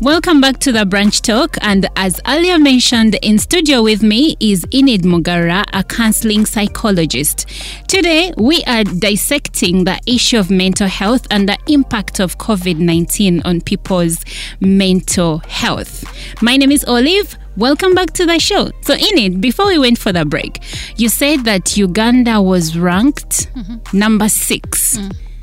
Welcome 0.00 0.40
back 0.40 0.58
to 0.58 0.72
the 0.72 0.84
Brunch 0.84 1.22
Talk. 1.22 1.56
And 1.60 1.88
as 1.94 2.20
earlier 2.26 2.58
mentioned, 2.58 3.14
in 3.22 3.38
studio 3.38 3.84
with 3.84 4.02
me 4.02 4.36
is 4.40 4.66
Enid 4.74 5.02
Mugarura, 5.02 5.64
a 5.72 5.84
counseling 5.84 6.44
psychologist. 6.44 7.46
Today, 7.86 8.32
we 8.36 8.64
are 8.64 8.82
dissecting 8.82 9.84
the 9.84 10.00
issue 10.04 10.36
of 10.36 10.50
mental 10.50 10.88
health 10.88 11.24
and 11.30 11.48
the 11.48 11.58
impact 11.68 12.18
of 12.18 12.36
COVID 12.38 12.78
19 12.78 13.42
on 13.44 13.60
people's 13.60 14.24
mental 14.58 15.38
health. 15.46 16.04
My 16.42 16.56
name 16.56 16.72
is 16.72 16.84
Olive. 16.84 17.38
Welcome 17.56 17.94
back 17.94 18.12
to 18.12 18.26
the 18.26 18.38
show. 18.38 18.70
So, 18.82 18.94
Enid, 18.94 19.40
before 19.40 19.66
we 19.66 19.78
went 19.78 19.98
for 19.98 20.12
the 20.12 20.26
break, 20.26 20.62
you 20.98 21.08
said 21.08 21.44
that 21.44 21.74
Uganda 21.76 22.42
was 22.42 22.76
ranked 22.76 23.48
number 23.94 24.28
6 24.28 24.98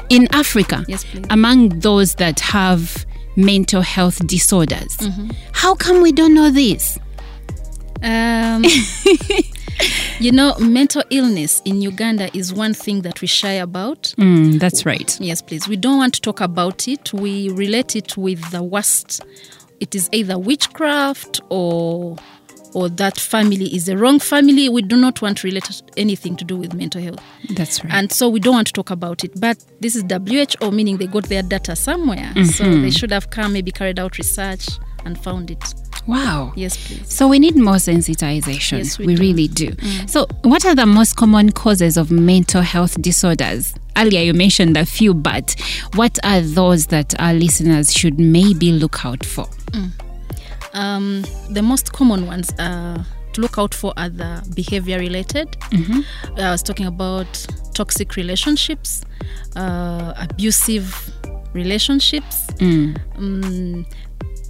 in 0.09 0.27
Africa 0.31 0.85
Yes, 0.87 1.05
among 1.31 1.79
those 1.79 2.13
that 2.15 2.39
have 2.41 3.05
mental 3.35 3.81
health 3.81 4.25
disorders. 4.27 4.95
How 5.53 5.73
come 5.73 6.03
we 6.03 6.11
don't 6.11 6.35
know 6.35 6.51
this? 6.51 6.99
Um, 8.03 8.63
you 10.19 10.31
know, 10.31 10.55
mental 10.59 11.03
illness 11.09 11.63
in 11.65 11.81
Uganda 11.81 12.29
is 12.37 12.53
one 12.53 12.75
thing 12.75 13.01
that 13.01 13.21
we 13.21 13.27
shy 13.27 13.53
about. 13.53 14.13
Mm, 14.19 14.59
that's 14.59 14.85
right. 14.85 15.17
Yes, 15.19 15.41
please. 15.41 15.67
We 15.67 15.77
don't 15.77 15.97
want 15.97 16.13
to 16.13 16.21
talk 16.21 16.41
about 16.41 16.87
it. 16.87 17.11
We 17.11 17.49
relate 17.49 17.95
it 17.95 18.17
with 18.17 18.51
the 18.51 18.61
worst. 18.61 19.21
It 19.83 19.95
is 19.95 20.09
either 20.13 20.37
witchcraft 20.39 21.41
or 21.49 22.15
or 22.73 22.89
that 22.89 23.19
family 23.19 23.65
is 23.75 23.85
the 23.85 23.97
wrong 23.97 24.17
family. 24.17 24.67
We 24.69 24.81
do 24.81 24.95
not 24.97 25.21
want 25.21 25.37
to 25.39 25.47
relate 25.47 25.69
anything 25.97 26.35
to 26.37 26.45
do 26.45 26.55
with 26.57 26.73
mental 26.73 27.01
health. 27.01 27.19
That's 27.51 27.83
right. 27.83 27.93
And 27.93 28.11
so 28.11 28.27
we 28.29 28.39
don't 28.39 28.53
want 28.55 28.67
to 28.67 28.73
talk 28.73 28.89
about 28.89 29.23
it. 29.23 29.39
But 29.39 29.63
this 29.79 29.95
is 29.95 30.03
WHO, 30.09 30.71
meaning 30.71 30.97
they 30.97 31.05
got 31.05 31.25
their 31.25 31.43
data 31.43 31.75
somewhere. 31.75 32.31
So 32.33 32.63
Mm-hmm. 32.63 32.81
they 32.81 32.89
should 32.89 33.11
have 33.11 33.29
come, 33.29 33.53
maybe 33.53 33.71
carried 33.71 33.99
out 33.99 34.17
research 34.17 34.67
and 35.05 35.21
found 35.21 35.51
it. 35.51 35.63
Wow. 36.07 36.53
Yes, 36.55 36.77
please. 36.87 37.13
So 37.13 37.27
we 37.27 37.39
need 37.39 37.55
more 37.55 37.75
sensitization. 37.75 38.79
Yes, 38.79 38.97
we 38.97 39.07
we 39.07 39.15
really 39.17 39.47
do. 39.47 39.73
So, 40.07 40.27
what 40.43 40.65
are 40.65 40.75
the 40.75 40.85
most 40.85 41.15
common 41.15 41.51
causes 41.51 41.97
of 41.97 42.11
mental 42.11 42.61
health 42.61 43.01
disorders? 43.01 43.73
Earlier, 43.95 44.21
you 44.21 44.33
mentioned 44.33 44.75
a 44.77 44.85
few, 44.85 45.13
but 45.13 45.55
what 45.95 46.17
are 46.23 46.41
those 46.41 46.87
that 46.87 47.19
our 47.19 47.33
listeners 47.33 47.93
should 47.93 48.19
maybe 48.19 48.71
look 48.71 49.05
out 49.05 49.23
for? 49.25 49.47
Um, 50.73 51.23
the 51.51 51.61
most 51.61 51.93
common 51.93 52.25
ones 52.25 52.51
uh, 52.57 53.03
to 53.33 53.41
look 53.41 53.57
out 53.59 53.73
for 53.75 53.93
are 53.97 54.09
the 54.09 54.43
behavior 54.55 54.97
related. 54.97 55.55
I 56.37 56.51
was 56.51 56.63
talking 56.63 56.87
about 56.87 57.27
toxic 57.75 58.15
relationships, 58.15 59.03
uh, 59.55 60.13
abusive 60.17 61.11
relationships, 61.53 62.47
um, 63.17 63.85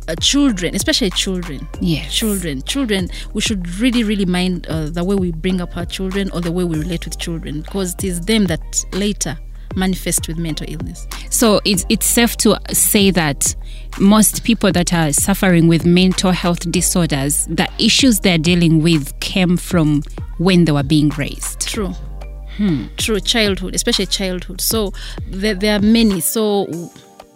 uh, 0.07 0.15
children, 0.15 0.75
especially 0.75 1.09
children. 1.11 1.67
Yes. 1.79 2.13
Children, 2.13 2.61
children, 2.63 3.09
we 3.33 3.41
should 3.41 3.67
really, 3.79 4.03
really 4.03 4.25
mind 4.25 4.67
uh, 4.67 4.89
the 4.89 5.03
way 5.03 5.15
we 5.15 5.31
bring 5.31 5.61
up 5.61 5.75
our 5.77 5.85
children 5.85 6.29
or 6.31 6.41
the 6.41 6.51
way 6.51 6.63
we 6.63 6.77
relate 6.77 7.05
with 7.05 7.19
children 7.19 7.61
because 7.61 7.93
it 7.95 8.03
is 8.03 8.21
them 8.21 8.45
that 8.45 8.85
later 8.93 9.37
manifest 9.75 10.27
with 10.27 10.37
mental 10.37 10.67
illness. 10.69 11.07
So 11.29 11.59
it's 11.65 11.85
it's 11.89 12.05
safe 12.05 12.37
to 12.37 12.57
say 12.71 13.11
that 13.11 13.55
most 13.99 14.43
people 14.43 14.71
that 14.71 14.93
are 14.93 15.11
suffering 15.13 15.67
with 15.67 15.85
mental 15.85 16.31
health 16.31 16.69
disorders, 16.71 17.45
the 17.47 17.67
issues 17.79 18.19
they're 18.19 18.37
dealing 18.37 18.81
with 18.81 19.19
came 19.19 19.57
from 19.57 20.03
when 20.37 20.65
they 20.65 20.71
were 20.71 20.83
being 20.83 21.09
raised. 21.09 21.67
True. 21.67 21.93
True. 22.97 23.19
Childhood, 23.19 23.75
especially 23.75 24.05
childhood. 24.05 24.61
So 24.61 24.93
there, 25.27 25.55
there 25.55 25.77
are 25.77 25.81
many. 25.81 26.19
So, 26.19 26.67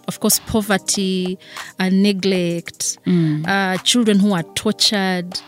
of 0.07 0.19
course, 0.19 0.39
poverty, 0.39 1.37
uh, 1.79 1.89
neglect, 1.89 2.97
uh, 3.45 3.77
children 3.79 4.19
who 4.19 4.33
are 4.33 4.43
tortured, 4.55 5.39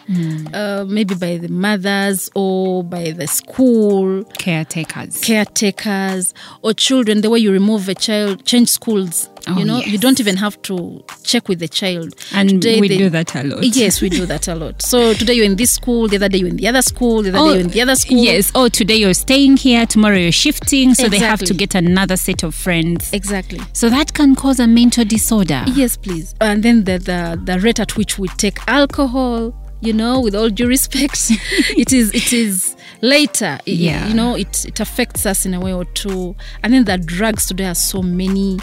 uh, 0.54 0.86
maybe 0.88 1.16
by 1.16 1.38
the 1.38 1.48
mothers 1.50 2.30
or 2.36 2.84
by 2.84 3.12
the 3.12 3.26
school, 3.28 4.24
Caretakers. 4.38 5.20
caretakers, 5.22 6.34
or 6.62 6.74
children, 6.74 7.22
the 7.22 7.30
way 7.30 7.40
you 7.40 7.52
remove 7.52 7.88
a 7.90 7.96
child, 7.96 8.46
change 8.46 8.70
schools. 8.70 9.30
Oh, 9.56 9.60
you 9.60 9.66
know, 9.66 9.80
you 9.80 9.98
don't 9.98 10.20
even 10.20 10.38
have 10.38 10.62
to 10.64 11.04
check 11.24 11.48
with 11.48 11.60
the 11.60 11.68
child. 11.68 12.14
And 12.34 12.50
Today 12.50 12.80
we 12.80 12.88
they- 12.88 12.98
do 12.98 13.10
that 13.10 13.36
a 13.36 13.44
lot. 13.44 13.64
Yes, 13.64 14.02
we 14.02 14.10
do 14.10 14.26
that 14.26 14.48
a 14.48 14.56
lot. 14.56 14.82
So 14.82 15.14
today 15.14 15.34
you're 15.34 15.46
in 15.46 15.56
this 15.56 15.72
school, 15.72 16.08
the 16.08 16.16
other 16.18 16.30
day 16.30 16.40
you're 16.40 16.48
in 16.50 16.58
the 16.58 16.68
other 16.68 16.82
school, 16.82 17.22
the 17.24 17.30
other 17.30 17.40
day 17.40 17.46
you're 17.54 17.62
in 17.62 17.68
the 17.70 17.82
other 17.82 17.96
school. 17.96 18.20
Oh, 18.20 18.24
yes. 18.24 18.52
Oh, 18.56 18.68
today 18.70 18.96
you're 18.98 19.14
staying 19.14 19.58
here, 19.58 19.86
tomorrow 19.86 20.18
you're 20.18 20.32
shifting, 20.32 20.94
so 20.94 21.08
they 21.10 21.20
have 21.20 21.40
to 21.40 21.54
get 21.54 21.76
another 21.76 22.18
set 22.18 22.44
of 22.44 22.54
friends. 22.56 23.12
Exactly. 23.14 23.60
So 23.74 23.90
that 23.90 24.14
can 24.14 24.36
cause 24.36 24.60
a 24.60 24.68
mental 24.68 25.06
disorder. 25.06 25.64
Yes, 25.68 25.98
please. 25.98 26.36
And 26.42 26.64
then 26.64 26.84
the, 26.84 26.98
the 27.00 27.40
the 27.44 27.60
rate 27.60 27.80
at 27.80 27.96
which 27.98 28.18
we 28.20 28.28
take 28.30 28.58
alcohol, 28.68 29.54
you 29.82 29.94
know, 29.94 30.20
with 30.20 30.36
all 30.36 30.50
due 30.50 30.68
respect, 30.68 31.18
it 31.78 31.94
is 31.94 32.14
it 32.14 32.34
is 32.34 32.76
later. 33.02 33.60
It- 33.66 33.74
Yeah. 33.78 34.08
You 34.08 34.14
know, 34.14 34.36
it 34.36 34.66
it 34.66 34.80
affects 34.80 35.26
us 35.26 35.46
in 35.46 35.54
a 35.54 35.60
way 35.60 35.74
or 35.74 35.86
two. 35.86 36.36
And 36.64 36.74
then 36.74 36.84
the 36.86 36.98
drugs 36.98 37.46
today 37.48 37.66
are 37.68 37.76
so 37.76 38.02
many. 38.02 38.60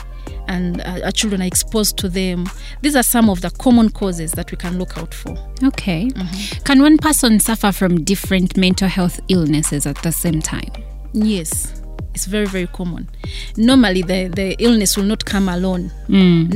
And 0.48 0.80
uh, 0.80 1.00
our 1.04 1.10
children 1.10 1.42
are 1.42 1.46
exposed 1.46 1.96
to 1.98 2.08
them. 2.08 2.46
These 2.80 2.94
are 2.94 3.02
some 3.02 3.28
of 3.28 3.40
the 3.40 3.50
common 3.50 3.90
causes 3.90 4.32
that 4.32 4.50
we 4.50 4.56
can 4.56 4.78
look 4.78 4.96
out 4.96 5.12
for. 5.12 5.36
Okay. 5.64 6.06
Mm-hmm. 6.06 6.62
Can 6.62 6.80
one 6.82 6.98
person 6.98 7.40
suffer 7.40 7.72
from 7.72 8.04
different 8.04 8.56
mental 8.56 8.88
health 8.88 9.18
illnesses 9.28 9.86
at 9.86 9.96
the 10.02 10.12
same 10.12 10.40
time? 10.40 10.70
Yes, 11.12 11.82
it's 12.14 12.26
very, 12.26 12.46
very 12.46 12.66
common. 12.68 13.08
Normally, 13.56 14.02
the, 14.02 14.28
the 14.28 14.54
illness 14.58 14.96
will 14.96 15.04
not 15.04 15.24
come 15.24 15.48
alone. 15.48 15.90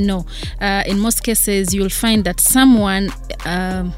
No. 0.07 0.25
Uh, 0.61 0.85
in 0.87 1.01
most 1.01 1.23
cases, 1.25 1.75
you'll 1.75 1.89
find 1.89 2.25
that 2.25 2.41
someone, 2.41 3.11
um, 3.45 3.93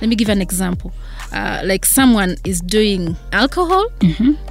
let 0.00 0.08
me 0.08 0.16
give 0.16 0.28
an 0.30 0.40
example. 0.40 0.92
Uh, 1.32 1.60
like 1.64 1.84
someone 1.84 2.36
is 2.44 2.60
doing 2.60 3.16
alcohol 3.32 3.88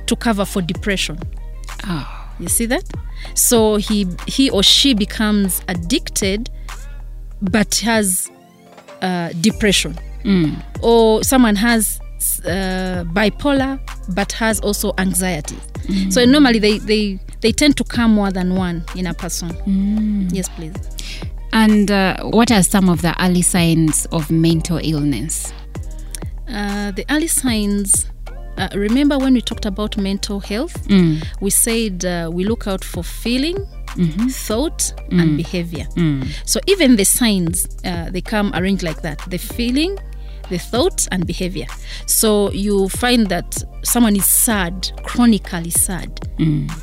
to 0.06 0.16
cover 0.16 0.46
for 0.46 0.62
depression. 0.62 1.18
Oh. 1.86 2.16
You 2.40 2.48
see 2.48 2.66
that? 2.68 2.84
So 3.34 3.76
he 3.76 4.08
he 4.28 4.50
or 4.50 4.64
she 4.64 4.94
becomes 4.94 5.62
addicted, 5.68 6.50
but 7.42 7.76
has 7.76 8.32
uh, 9.02 9.30
depression. 9.42 9.98
Or 10.82 11.24
someone 11.24 11.56
has 11.56 12.00
uh, 12.46 13.04
bipolar, 13.14 13.80
but 14.14 14.32
has 14.34 14.60
also 14.60 14.94
anxiety. 14.98 15.58
So 16.10 16.24
normally 16.26 16.60
they, 16.60 16.78
they 16.80 17.20
they 17.42 17.52
tend 17.52 17.78
to 17.78 17.84
come 17.84 18.12
more 18.14 18.32
than 18.32 18.56
one 18.56 18.84
in 18.96 19.08
a 19.08 19.14
person. 19.14 20.30
Yes, 20.32 20.50
please. 20.50 20.76
And 21.52 21.90
uh, 21.90 22.24
what 22.26 22.52
are 22.52 22.62
some 22.62 22.90
of 22.90 23.02
the 23.02 23.16
early 23.24 23.42
signs 23.42 24.06
of 24.12 24.30
mental 24.30 24.78
illness? 24.84 25.52
Uh, 26.48 26.92
the 26.92 27.06
early 27.10 27.28
signs 27.28 28.06
uh, 28.60 28.68
remember 28.76 29.18
when 29.18 29.34
we 29.34 29.42
talked 29.42 29.66
about 29.66 29.98
mental 29.98 30.40
health? 30.40 30.76
We 31.42 31.50
said 31.50 32.06
uh, 32.06 32.30
we 32.32 32.44
look 32.44 32.68
out 32.68 32.84
for 32.84 33.04
feeling 33.04 33.58
thought 34.30 34.94
and 35.12 35.38
behavior. 35.38 35.88
So 36.46 36.60
even 36.68 36.96
the 36.96 37.06
signs 37.06 37.66
uh, 37.86 38.10
they 38.12 38.22
come 38.22 38.52
arranged 38.54 38.84
like 38.84 39.02
that. 39.02 39.20
The 39.30 39.38
feeling 39.40 39.98
the 40.50 40.58
thought 40.58 41.08
and 41.12 41.26
behavior. 41.28 41.68
So 42.08 42.52
you 42.52 42.90
find 42.90 43.28
that 43.28 43.64
someone 43.84 44.16
is 44.16 44.26
sad 44.26 44.92
chronically 45.04 45.70
sad. 45.70 46.10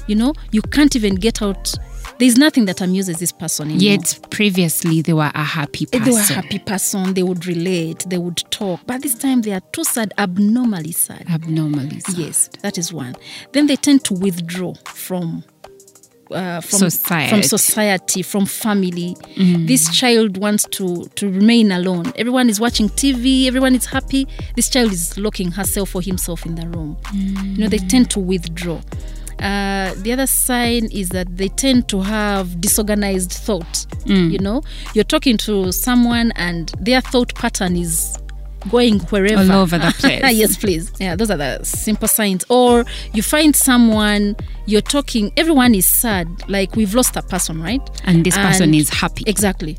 You 0.09 0.15
know 0.17 0.33
you 0.53 0.63
can't 0.63 0.95
even 0.97 1.15
get 1.17 1.43
out 1.43 1.75
there's 2.19 2.37
nothing 2.39 2.65
that 2.67 2.81
amuses 2.81 3.19
this 3.19 3.33
person 3.33 3.71
anymore. 3.71 3.83
Yet 3.83 4.19
previously 4.31 5.03
they 5.03 5.13
were 5.13 5.31
a 5.35 5.45
happy 5.45 5.87
person. 5.87 6.05
they 6.05 6.11
were 6.13 6.19
a 6.19 6.23
happy 6.23 6.59
person 6.59 7.15
they 7.15 7.23
would 7.23 7.47
relate 7.47 8.05
they 8.09 8.19
would 8.19 8.39
talk 8.51 8.81
but 8.87 9.03
this 9.03 9.15
time 9.15 9.43
they 9.43 9.53
are 9.53 9.61
too 9.73 9.85
sad 9.85 10.13
abnormally 10.19 10.93
sad 10.93 11.25
Abnormally. 11.31 12.01
sad. 12.01 12.17
Yes, 12.17 12.49
that 12.63 12.79
is 12.79 12.93
one. 12.93 13.17
Then 13.53 13.67
they 13.67 13.77
tend 13.77 14.05
to 14.05 14.15
withdraw 14.15 14.75
from 14.87 15.45
uh, 16.33 16.61
from 16.61 16.79
Society. 16.91 17.31
from 17.31 17.43
society, 17.45 18.21
from 18.23 18.47
family. 18.47 19.17
This 19.37 19.89
child 19.97 20.39
wants 20.39 20.65
to 20.73 21.05
to 21.15 21.31
remain 21.31 21.71
alone. 21.71 22.13
Everyone 22.17 22.49
is 22.51 22.59
watching 22.59 22.89
TV. 22.89 23.47
Everyone 23.47 23.77
is 23.77 23.87
happy. 23.87 24.27
This 24.57 24.69
child 24.69 24.91
is 24.93 25.17
locking 25.17 25.53
herself 25.53 25.95
or 25.95 26.03
himself 26.03 26.45
in 26.45 26.57
the 26.57 26.67
room. 26.67 26.97
You 27.15 27.59
know, 27.59 27.69
they 27.69 27.79
tend 27.79 28.11
to 28.11 28.19
withdraw. 28.21 28.81
Uh, 29.39 29.93
the 29.99 30.13
other 30.13 30.27
sign 30.27 30.87
is 30.93 31.11
that 31.11 31.37
they 31.37 31.49
tend 31.49 31.89
to 31.89 32.01
have 32.01 32.61
disorganized 32.61 33.33
thought. 33.33 33.87
You 34.05 34.39
know, 34.39 34.63
you're 34.95 35.05
talking 35.05 35.37
to 35.39 35.73
someone 35.73 36.33
and 36.37 36.71
their 36.81 37.01
thought 37.01 37.35
pattern 37.35 37.77
is 37.77 38.17
going 38.71 38.99
wherever 39.11 39.41
All 39.53 39.61
over 39.63 39.79
the 39.79 39.93
place. 39.99 40.23
yes, 40.37 40.57
please. 40.57 40.91
Yeah, 40.99 41.17
those 41.17 41.31
are 41.31 41.37
the 41.37 41.63
simple 41.65 42.09
signs. 42.09 42.45
Or 42.49 42.85
you 43.13 43.23
find 43.23 43.55
someone, 43.55 44.37
you're 44.67 44.81
talking, 44.81 45.33
everyone 45.37 45.75
is 45.75 45.87
sad, 45.89 46.27
like 46.49 46.75
we've 46.77 46.95
lost 46.95 47.17
a 47.17 47.23
person, 47.23 47.61
right? 47.63 47.81
And 48.05 48.25
this 48.25 48.37
person 48.37 48.75
is 48.75 48.89
happy. 48.91 49.25
Exactly. 49.27 49.77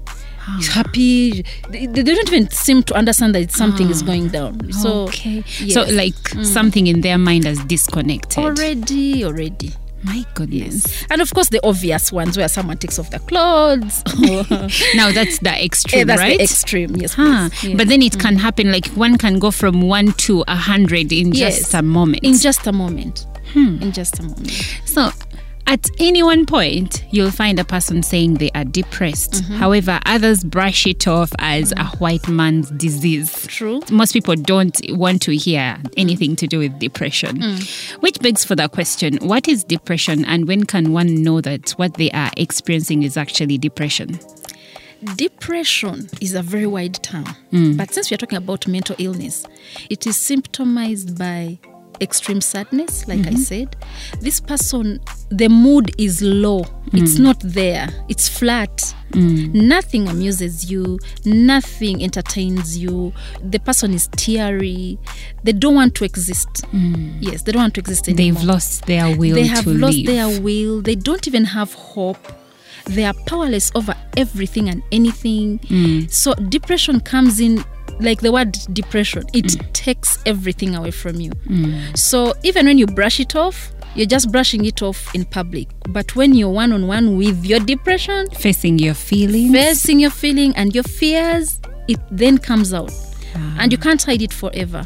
He's 0.55 0.67
happy. 0.69 1.43
They, 1.69 1.85
they 1.87 2.03
don't 2.03 2.27
even 2.27 2.49
seem 2.51 2.83
to 2.83 2.95
understand 2.95 3.35
that 3.35 3.51
something 3.51 3.89
is 3.89 4.01
ah. 4.01 4.05
going 4.05 4.29
down. 4.29 4.71
So, 4.71 5.03
okay. 5.03 5.43
yes. 5.59 5.73
So 5.73 5.83
like 5.93 6.13
mm. 6.15 6.45
something 6.45 6.87
in 6.87 7.01
their 7.01 7.17
mind 7.17 7.43
has 7.45 7.63
disconnected. 7.65 8.43
already, 8.43 9.25
already. 9.25 9.73
My 10.03 10.23
goodness. 10.35 11.05
And 11.09 11.21
of 11.21 11.33
course, 11.33 11.49
the 11.49 11.59
obvious 11.65 12.11
ones 12.11 12.37
where 12.37 12.47
someone 12.47 12.77
takes 12.77 12.99
off 12.99 13.09
the 13.09 13.19
clothes. 13.19 14.03
Now 14.95 15.11
that's 15.11 15.39
the 15.39 15.51
extreme, 15.65 16.07
that's 16.07 16.21
right? 16.21 16.37
the 16.37 16.43
extreme, 16.43 16.95
yes. 16.95 17.13
Huh. 17.13 17.49
Yeah. 17.63 17.75
But 17.75 17.87
then 17.87 18.01
it 18.01 18.13
mm. 18.13 18.19
can 18.21 18.35
happen 18.37 18.71
like 18.71 18.85
one 18.89 19.17
can 19.17 19.39
go 19.39 19.51
from 19.51 19.81
one 19.81 20.13
to 20.13 20.43
a 20.47 20.55
hundred 20.55 21.11
in 21.11 21.33
Yes. 21.33 21.59
just 21.59 21.73
a 21.73 21.81
moment. 21.81 22.23
in 22.23 22.37
just 22.37 22.67
a 22.67 22.71
moment. 22.71 23.25
Hmm. 23.53 23.81
In 23.81 23.91
just 23.91 24.19
a 24.19 24.23
moment. 24.23 24.51
So, 24.85 25.09
at 25.67 25.85
any 25.99 26.23
one 26.23 26.45
point, 26.45 27.05
you'll 27.11 27.29
find 27.31 27.59
a 27.59 27.63
person 27.65 28.01
saying 28.01 28.35
they 28.35 28.49
are 28.55 28.63
depressed. 28.63 29.33
Mm-hmm. 29.33 29.53
However, 29.55 29.99
others 30.05 30.43
brush 30.43 30.87
it 30.87 31.07
off 31.07 31.31
as 31.39 31.73
a 31.75 31.85
white 31.97 32.27
man's 32.29 32.71
disease. 32.71 33.45
True. 33.47 33.81
Most 33.91 34.13
people 34.13 34.35
don't 34.35 34.79
want 34.89 35.21
to 35.23 35.35
hear 35.35 35.77
anything 35.97 36.35
to 36.37 36.47
do 36.47 36.59
with 36.59 36.79
depression. 36.79 37.39
Mm. 37.39 37.99
Which 38.01 38.19
begs 38.19 38.45
for 38.45 38.55
the 38.55 38.69
question 38.69 39.17
what 39.21 39.47
is 39.47 39.63
depression 39.65 40.23
and 40.25 40.47
when 40.47 40.65
can 40.65 40.93
one 40.93 41.21
know 41.21 41.41
that 41.41 41.71
what 41.71 41.95
they 41.95 42.11
are 42.11 42.31
experiencing 42.37 43.03
is 43.03 43.17
actually 43.17 43.57
depression? 43.57 44.19
Depression 45.15 46.09
is 46.21 46.33
a 46.33 46.41
very 46.41 46.65
wide 46.65 47.03
term, 47.03 47.25
Hmm. 47.51 47.77
but 47.77 47.93
since 47.93 48.09
we 48.09 48.15
are 48.15 48.17
talking 48.17 48.37
about 48.37 48.67
mental 48.67 48.95
illness, 48.97 49.45
it 49.91 50.07
is 50.07 50.17
symptomized 50.17 51.17
by 51.19 51.59
extreme 52.01 52.41
sadness, 52.41 53.07
like 53.07 53.19
Mm-hmm. 53.19 53.35
I 53.35 53.39
said. 53.39 53.75
This 54.21 54.39
person, 54.39 54.99
the 55.29 55.47
mood 55.49 55.91
is 55.97 56.21
low, 56.21 56.65
it's 56.93 57.17
not 57.19 57.39
there, 57.41 57.89
it's 58.09 58.27
flat. 58.29 58.93
Nothing 59.13 60.07
amuses 60.07 60.69
you, 60.69 60.99
nothing 61.25 62.03
entertains 62.03 62.77
you. 62.77 63.13
The 63.43 63.59
person 63.59 63.93
is 63.93 64.09
teary, 64.15 64.99
they 65.43 65.53
don't 65.53 65.75
want 65.75 65.95
to 65.95 66.05
exist. 66.05 66.65
Yes, 66.73 67.41
they 67.43 67.51
don't 67.51 67.61
want 67.63 67.73
to 67.75 67.79
exist 67.81 68.07
anymore 68.09 68.33
They've 68.41 68.43
lost 68.47 68.85
their 68.85 69.15
will 69.17 69.35
they 69.35 69.47
have 69.47 69.65
lost 69.65 69.97
live. 69.97 70.05
their 70.07 70.41
will 70.41 70.81
they 70.81 70.95
don't 70.95 71.25
even 71.27 71.45
have 71.45 71.73
hope 71.73 72.17
they 72.85 73.03
are 73.03 73.13
powerless 73.25 73.69
over 73.75 73.93
everything 74.15 74.69
and 74.69 74.81
anything 74.93 75.59
Mm. 75.59 76.09
so 76.09 76.33
depression 76.35 76.99
comes 77.01 77.39
in 77.41 77.63
like 77.99 78.21
the 78.21 78.31
word 78.31 78.51
depression 78.73 79.23
it 79.33 79.45
Mm. 79.45 79.73
takes 79.73 80.19
everything 80.25 80.75
away 80.75 80.91
from 80.91 81.19
you 81.19 81.31
so 81.95 82.33
even 82.43 82.65
when 82.65 82.77
you 82.77 82.85
brush 82.87 83.19
it 83.19 83.35
off 83.35 83.71
you're 83.95 84.05
just 84.05 84.31
brushing 84.31 84.65
it 84.65 84.81
off 84.81 85.13
in 85.15 85.25
public 85.25 85.67
but 85.89 86.15
when 86.15 86.33
you're 86.35 86.49
one-on-one 86.51 87.17
with 87.17 87.43
your 87.45 87.59
depression 87.59 88.27
Facing 88.31 88.77
your 88.79 88.93
feelings. 88.93 89.51
facing 89.51 89.99
your 89.99 90.11
feeling 90.11 90.55
and 90.55 90.75
your 90.75 90.83
fears 90.83 91.59
it 91.87 91.99
then 92.11 92.37
comes 92.37 92.73
out 92.73 92.91
Ah. 93.35 93.57
and 93.59 93.71
you 93.71 93.77
can't 93.77 94.01
hide 94.03 94.21
it 94.21 94.33
forever 94.33 94.85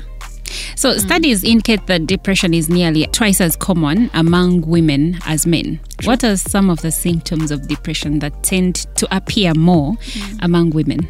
So, 0.76 0.97
studies 0.97 1.43
indicate 1.43 1.86
that 1.88 2.08
depression 2.08 2.54
is 2.54 2.67
nearly 2.67 3.06
twice 3.08 3.39
as 3.39 3.56
common 3.56 4.10
among 4.13 4.62
women 4.62 5.19
as 5.26 5.45
men. 5.45 5.80
What 6.04 6.24
are 6.26 6.36
some 6.36 6.69
of 6.69 6.82
the 6.82 6.91
symptoms 6.91 7.52
of 7.52 7.67
depression 7.67 8.19
that 8.19 8.43
tend 8.43 8.76
to 8.95 9.08
appear 9.15 9.54
more 9.54 9.95
among 10.41 10.71
women? 10.71 11.08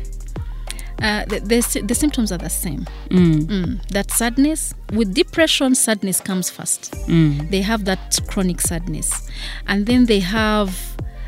Uh, 1.02 1.26
the, 1.26 1.40
the, 1.40 1.82
the 1.82 1.96
symptoms 1.96 2.32
are 2.32 2.38
the 2.38 2.50
same. 2.50 2.86
Mm. 3.10 3.86
That 3.90 4.12
sadness, 4.12 4.74
with 4.94 5.14
depression, 5.14 5.76
sadness 5.76 6.20
comes 6.20 6.50
first. 6.50 6.94
They 7.08 7.62
have 7.62 7.86
that 7.86 8.20
chronic 8.28 8.62
sadness. 8.62 9.28
And 9.68 9.86
then 9.86 10.06
they 10.06 10.20
have 10.20 10.78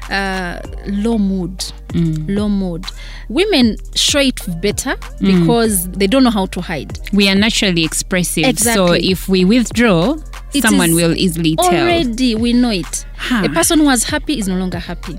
uh, 0.09 0.61
low 0.87 1.17
mood. 1.17 1.63
Low 1.95 2.49
mood. 2.49 2.85
Women 3.29 3.77
show 3.95 4.19
it 4.19 4.39
better 4.61 4.95
because 5.21 5.87
they 5.89 6.07
don't 6.07 6.23
know 6.23 6.31
how 6.31 6.47
to 6.47 6.61
hide. 6.61 6.99
We 7.13 7.29
are 7.29 7.35
naturally 7.35 7.83
expressive, 7.83 8.57
so 8.59 8.93
if 8.93 9.29
we 9.29 9.45
withdraw, 9.45 10.17
It 10.53 10.63
someone 10.63 10.95
will 10.95 11.15
easily 11.15 11.55
tell. 11.55 11.67
Already, 11.73 12.35
we 12.35 12.53
know 12.53 12.71
it. 12.71 13.05
Huh. 13.17 13.45
A 13.45 13.49
person 13.49 13.79
who 13.79 13.85
was 13.85 14.03
happy 14.05 14.39
is 14.39 14.47
no 14.47 14.55
longer 14.55 14.79
happy. 14.79 15.17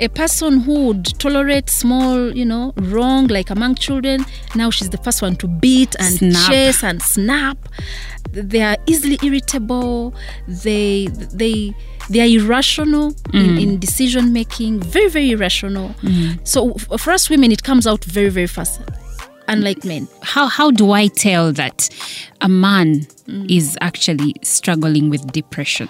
A 0.00 0.08
person 0.08 0.60
who 0.60 0.86
would 0.86 1.04
tolerate 1.18 1.68
small, 1.68 2.34
you 2.34 2.44
know, 2.46 2.72
wrong, 2.76 3.26
like 3.26 3.50
among 3.50 3.74
children, 3.74 4.24
now 4.54 4.70
she's 4.70 4.88
the 4.88 4.96
first 4.96 5.20
one 5.20 5.36
to 5.36 5.46
beat 5.46 5.94
and 5.98 6.14
Snap. 6.14 6.50
chase 6.50 6.82
and 6.82 7.02
snap. 7.02 7.58
They 8.32 8.62
are 8.62 8.78
easily 8.86 9.18
irritable. 9.22 10.14
They 10.48 11.08
they 11.08 11.74
they 12.08 12.20
are 12.20 12.40
irrational 12.40 13.08
in, 13.34 13.46
mm. 13.56 13.62
in 13.62 13.78
decision 13.78 14.32
making. 14.32 14.80
Very 14.80 15.08
very 15.10 15.30
irrational. 15.32 15.90
Mm. 16.02 16.46
So 16.46 16.74
for 16.96 17.10
us 17.10 17.28
women, 17.28 17.52
it 17.52 17.62
comes 17.62 17.86
out 17.86 18.02
very 18.04 18.30
very 18.30 18.46
fast. 18.46 18.80
Unlike 19.48 19.84
men. 19.84 20.08
How 20.22 20.46
how 20.46 20.70
do 20.70 20.92
I 20.92 21.08
tell 21.08 21.52
that 21.52 21.88
a 22.40 22.48
man 22.48 23.00
mm. 23.28 23.50
is 23.50 23.76
actually 23.80 24.34
struggling 24.42 25.10
with 25.10 25.30
depression? 25.32 25.88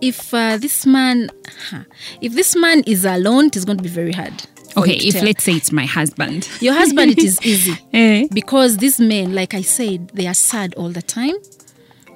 If 0.00 0.32
uh, 0.34 0.56
this 0.56 0.86
man 0.86 1.30
huh, 1.70 1.84
if 2.20 2.34
this 2.34 2.56
man 2.56 2.82
is 2.86 3.04
alone 3.04 3.46
it 3.46 3.56
is 3.56 3.64
going 3.64 3.76
to 3.76 3.82
be 3.82 3.88
very 3.90 4.12
hard 4.12 4.32
Okay, 4.76 4.94
if 4.94 5.14
tell. 5.14 5.24
let's 5.24 5.42
say 5.42 5.52
it's 5.54 5.72
my 5.72 5.84
husband. 5.84 6.48
your 6.60 6.74
husband 6.74 7.10
it 7.10 7.18
is 7.18 7.38
easy 7.44 7.76
Eh. 7.92 8.26
because 8.32 8.76
these 8.76 9.00
men 9.00 9.34
like 9.34 9.52
i 9.52 9.62
said 9.62 10.08
they 10.10 10.26
are 10.28 10.34
sad 10.34 10.74
all 10.74 10.90
the 10.90 11.02
time 11.02 11.34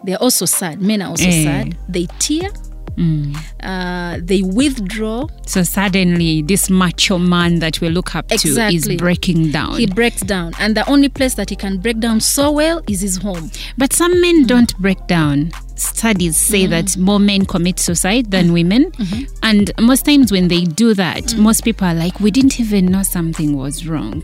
they 0.04 0.12
are 0.14 0.22
also 0.22 0.46
sad 0.46 0.80
men 0.80 1.02
are 1.02 1.08
also 1.10 1.26
Eh. 1.26 1.44
sad 1.44 1.76
they 1.88 2.06
tear 2.20 2.48
Mm. 2.96 3.37
uh, 3.62 4.18
they 4.22 4.42
withdraw. 4.42 5.26
So 5.46 5.62
suddenly, 5.62 6.42
this 6.42 6.70
macho 6.70 7.18
man 7.18 7.59
that 7.59 7.80
we 7.80 7.88
look 7.88 8.14
up 8.14 8.28
to 8.28 8.48
is 8.48 8.88
breaking 8.96 9.50
down. 9.50 9.76
he 9.78 9.87
breaks 9.87 10.22
down. 10.22 10.52
And 10.59 10.76
the 10.76 10.88
only 10.88 11.09
place 11.09 11.35
that 11.35 11.50
he 11.50 11.57
can 11.57 11.78
break 11.78 11.98
down 12.00 12.20
so 12.20 12.50
well 12.50 12.83
is 12.88 13.00
his 13.00 13.16
home. 13.16 13.50
But 13.76 13.92
some 13.92 14.20
men 14.20 14.44
mm. 14.44 14.46
don't 14.46 14.76
break 14.78 15.07
down. 15.07 15.50
Studies 15.76 16.37
say 16.37 16.66
mm. 16.66 16.70
that 16.70 16.96
more 16.96 17.18
men 17.18 17.44
commit 17.46 17.80
suicide 17.80 18.30
than 18.30 18.46
mm-hmm. 18.46 18.54
women. 18.54 18.90
Mm-hmm. 18.92 19.35
And 19.42 19.72
most 19.80 20.04
times 20.04 20.30
when 20.30 20.48
they 20.48 20.64
do 20.64 20.94
that, 20.94 21.35
most 21.37 21.64
people 21.64 21.87
are 21.87 21.94
like, 21.94 22.20
we 22.20 22.30
didn't 22.30 22.61
even 22.61 22.87
know 22.87 23.02
something 23.02 23.57
was 23.57 23.87
wrong. 23.87 24.22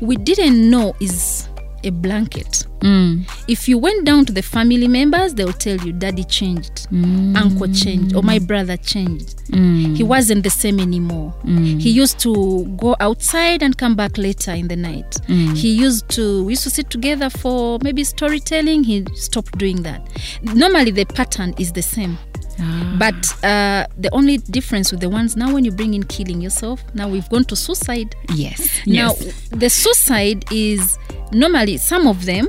we 0.00 0.16
didn't 0.16 0.68
know 0.70 0.94
is 1.00 1.48
a 1.84 1.90
blanket. 1.90 2.64
Mm. 2.80 3.28
if 3.48 3.68
you 3.68 3.76
went 3.76 4.04
down 4.04 4.24
to 4.24 4.32
the 4.32 4.40
family 4.40 4.86
members 4.86 5.34
they'll 5.34 5.52
tell 5.52 5.76
you 5.78 5.92
daddy 5.92 6.22
changed. 6.22 6.88
Mm. 6.90 7.36
Uncle 7.36 7.66
changed 7.72 8.14
or 8.14 8.22
my 8.22 8.38
brother 8.38 8.76
changed. 8.76 9.36
Mm. 9.48 9.96
He 9.96 10.04
wasn't 10.04 10.44
the 10.44 10.50
same 10.50 10.78
anymore. 10.78 11.34
Mm. 11.44 11.80
He 11.80 11.90
used 11.90 12.20
to 12.20 12.64
go 12.76 12.94
outside 13.00 13.64
and 13.64 13.76
come 13.76 13.96
back 13.96 14.16
later 14.16 14.52
in 14.52 14.68
the 14.68 14.76
night. 14.76 15.16
He 15.26 15.70
used 15.72 16.08
to 16.10 16.44
we 16.44 16.52
used 16.52 16.62
to 16.64 16.70
sit 16.70 16.88
together 16.88 17.30
for 17.30 17.78
maybe 17.82 18.04
storytelling. 18.04 18.84
He 18.84 19.04
stopped 19.14 19.58
doing 19.58 19.82
that. 19.82 20.00
Normally 20.42 20.92
the 20.92 21.04
pattern 21.04 21.54
is 21.58 21.72
the 21.72 21.82
same 21.82 22.16
Ah. 22.60 22.96
but 22.98 23.44
uh, 23.44 23.86
the 23.96 24.08
only 24.12 24.38
difference 24.38 24.90
with 24.90 25.00
the 25.00 25.08
ones 25.08 25.36
now 25.36 25.52
when 25.52 25.64
you 25.64 25.70
bring 25.70 25.94
in 25.94 26.02
killing 26.04 26.40
yourself 26.40 26.82
now 26.94 27.08
we've 27.08 27.28
gone 27.28 27.44
to 27.44 27.56
suicide 27.56 28.14
Yes. 28.34 28.68
now 28.86 29.14
yes. 29.20 29.48
the 29.50 29.70
suicide 29.70 30.44
is 30.52 30.98
normally 31.32 31.76
some 31.76 32.06
of 32.06 32.24
them 32.24 32.48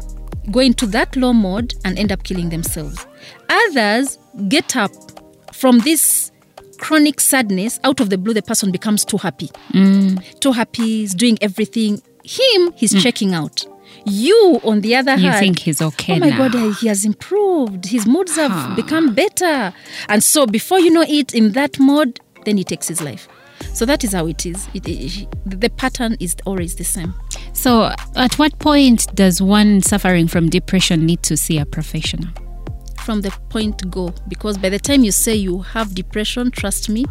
go 0.51 0.59
into 0.59 0.85
that 0.87 1.15
low 1.15 1.33
mode 1.33 1.75
and 1.85 1.97
end 1.99 2.11
up 2.11 2.23
killing 2.23 2.49
themselves. 2.49 3.05
Others 3.49 4.17
get 4.47 4.75
up 4.75 4.91
from 5.53 5.79
this 5.79 6.31
chronic 6.77 7.19
sadness. 7.19 7.79
Out 7.83 7.99
of 7.99 8.09
the 8.09 8.17
blue, 8.17 8.33
the 8.33 8.41
person 8.41 8.71
becomes 8.71 9.05
too 9.05 9.17
happy. 9.17 9.49
Mm. 9.73 10.39
Too 10.39 10.51
happy, 10.51 11.03
is 11.03 11.13
doing 11.13 11.37
everything. 11.41 12.01
Him, 12.23 12.71
he's 12.75 12.93
mm. 12.93 13.01
checking 13.01 13.33
out. 13.33 13.65
You, 14.05 14.59
on 14.63 14.81
the 14.81 14.95
other 14.95 15.15
You 15.15 15.29
hand, 15.29 15.39
think 15.39 15.59
he's 15.59 15.81
okay 15.81 16.15
oh 16.15 16.19
my 16.19 16.29
now. 16.29 16.47
God, 16.47 16.75
he 16.77 16.87
has 16.87 17.03
improved. 17.05 17.85
His 17.85 18.05
moods 18.05 18.35
have 18.37 18.51
Ah. 18.51 18.73
become 18.75 19.13
better. 19.13 19.73
And 20.07 20.23
so, 20.23 20.45
before 20.45 20.79
you 20.79 20.89
know 20.91 21.05
it, 21.07 21.33
in 21.35 21.51
that 21.53 21.79
mode, 21.79 22.19
then 22.45 22.57
he 22.57 22.63
takes 22.63 22.87
his 22.87 23.01
life. 23.01 23.27
So 23.73 23.85
that 23.85 24.03
is 24.05 24.13
how 24.13 24.25
it 24.27 24.45
is. 24.45 24.67
It, 24.73 24.87
it- 24.87 25.27
the 25.45 25.69
pattern 25.69 26.15
is 26.19 26.35
always 26.45 26.75
the 26.75 26.85
same. 26.85 27.13
So, 27.53 27.91
at 28.15 28.39
what 28.39 28.57
point 28.59 29.13
does 29.15 29.41
one 29.41 29.81
suffering 29.81 30.27
from 30.27 30.49
depression 30.49 31.05
need 31.05 31.21
to 31.23 31.35
see 31.35 31.57
a 31.57 31.65
professional? 31.65 32.29
From 33.03 33.21
the 33.21 33.31
point 33.49 33.89
go, 33.91 34.13
because 34.27 34.57
by 34.57 34.69
the 34.69 34.79
time 34.79 35.03
you 35.03 35.11
say 35.11 35.35
you 35.35 35.59
have 35.59 35.93
depression, 35.95 36.51
trust 36.51 36.89
me, 36.89 37.05